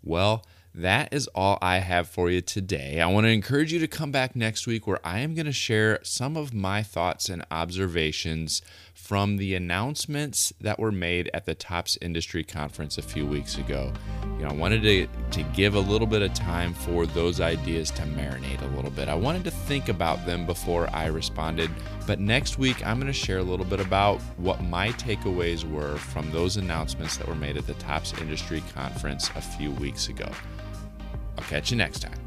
Well, 0.00 0.46
that 0.72 1.12
is 1.12 1.26
all 1.34 1.58
I 1.60 1.78
have 1.78 2.08
for 2.08 2.30
you 2.30 2.40
today. 2.40 3.00
I 3.00 3.08
want 3.08 3.24
to 3.24 3.30
encourage 3.32 3.72
you 3.72 3.80
to 3.80 3.88
come 3.88 4.12
back 4.12 4.36
next 4.36 4.64
week 4.64 4.86
where 4.86 5.04
I 5.04 5.18
am 5.18 5.34
going 5.34 5.46
to 5.46 5.52
share 5.52 5.98
some 6.04 6.36
of 6.36 6.54
my 6.54 6.84
thoughts 6.84 7.28
and 7.28 7.44
observations 7.50 8.62
from 9.06 9.36
the 9.36 9.54
announcements 9.54 10.52
that 10.60 10.80
were 10.80 10.90
made 10.90 11.30
at 11.32 11.46
the 11.46 11.54
Topps 11.54 11.96
Industry 12.02 12.42
Conference 12.42 12.98
a 12.98 13.02
few 13.02 13.24
weeks 13.24 13.56
ago. 13.56 13.92
You 14.24 14.42
know, 14.42 14.48
I 14.48 14.52
wanted 14.52 14.82
to, 14.82 15.06
to 15.30 15.42
give 15.54 15.76
a 15.76 15.80
little 15.80 16.08
bit 16.08 16.22
of 16.22 16.34
time 16.34 16.74
for 16.74 17.06
those 17.06 17.40
ideas 17.40 17.92
to 17.92 18.02
marinate 18.02 18.60
a 18.62 18.74
little 18.74 18.90
bit. 18.90 19.08
I 19.08 19.14
wanted 19.14 19.44
to 19.44 19.52
think 19.52 19.88
about 19.88 20.26
them 20.26 20.44
before 20.44 20.90
I 20.92 21.06
responded, 21.06 21.70
but 22.04 22.18
next 22.18 22.58
week 22.58 22.84
I'm 22.84 22.98
going 22.98 23.06
to 23.06 23.12
share 23.12 23.38
a 23.38 23.44
little 23.44 23.64
bit 23.64 23.78
about 23.78 24.20
what 24.38 24.60
my 24.64 24.88
takeaways 24.88 25.62
were 25.62 25.98
from 25.98 26.28
those 26.32 26.56
announcements 26.56 27.16
that 27.18 27.28
were 27.28 27.36
made 27.36 27.56
at 27.56 27.68
the 27.68 27.74
Topps 27.74 28.12
Industry 28.20 28.60
Conference 28.74 29.30
a 29.36 29.40
few 29.40 29.70
weeks 29.70 30.08
ago. 30.08 30.28
I'll 31.38 31.44
catch 31.44 31.70
you 31.70 31.76
next 31.76 32.00
time. 32.00 32.25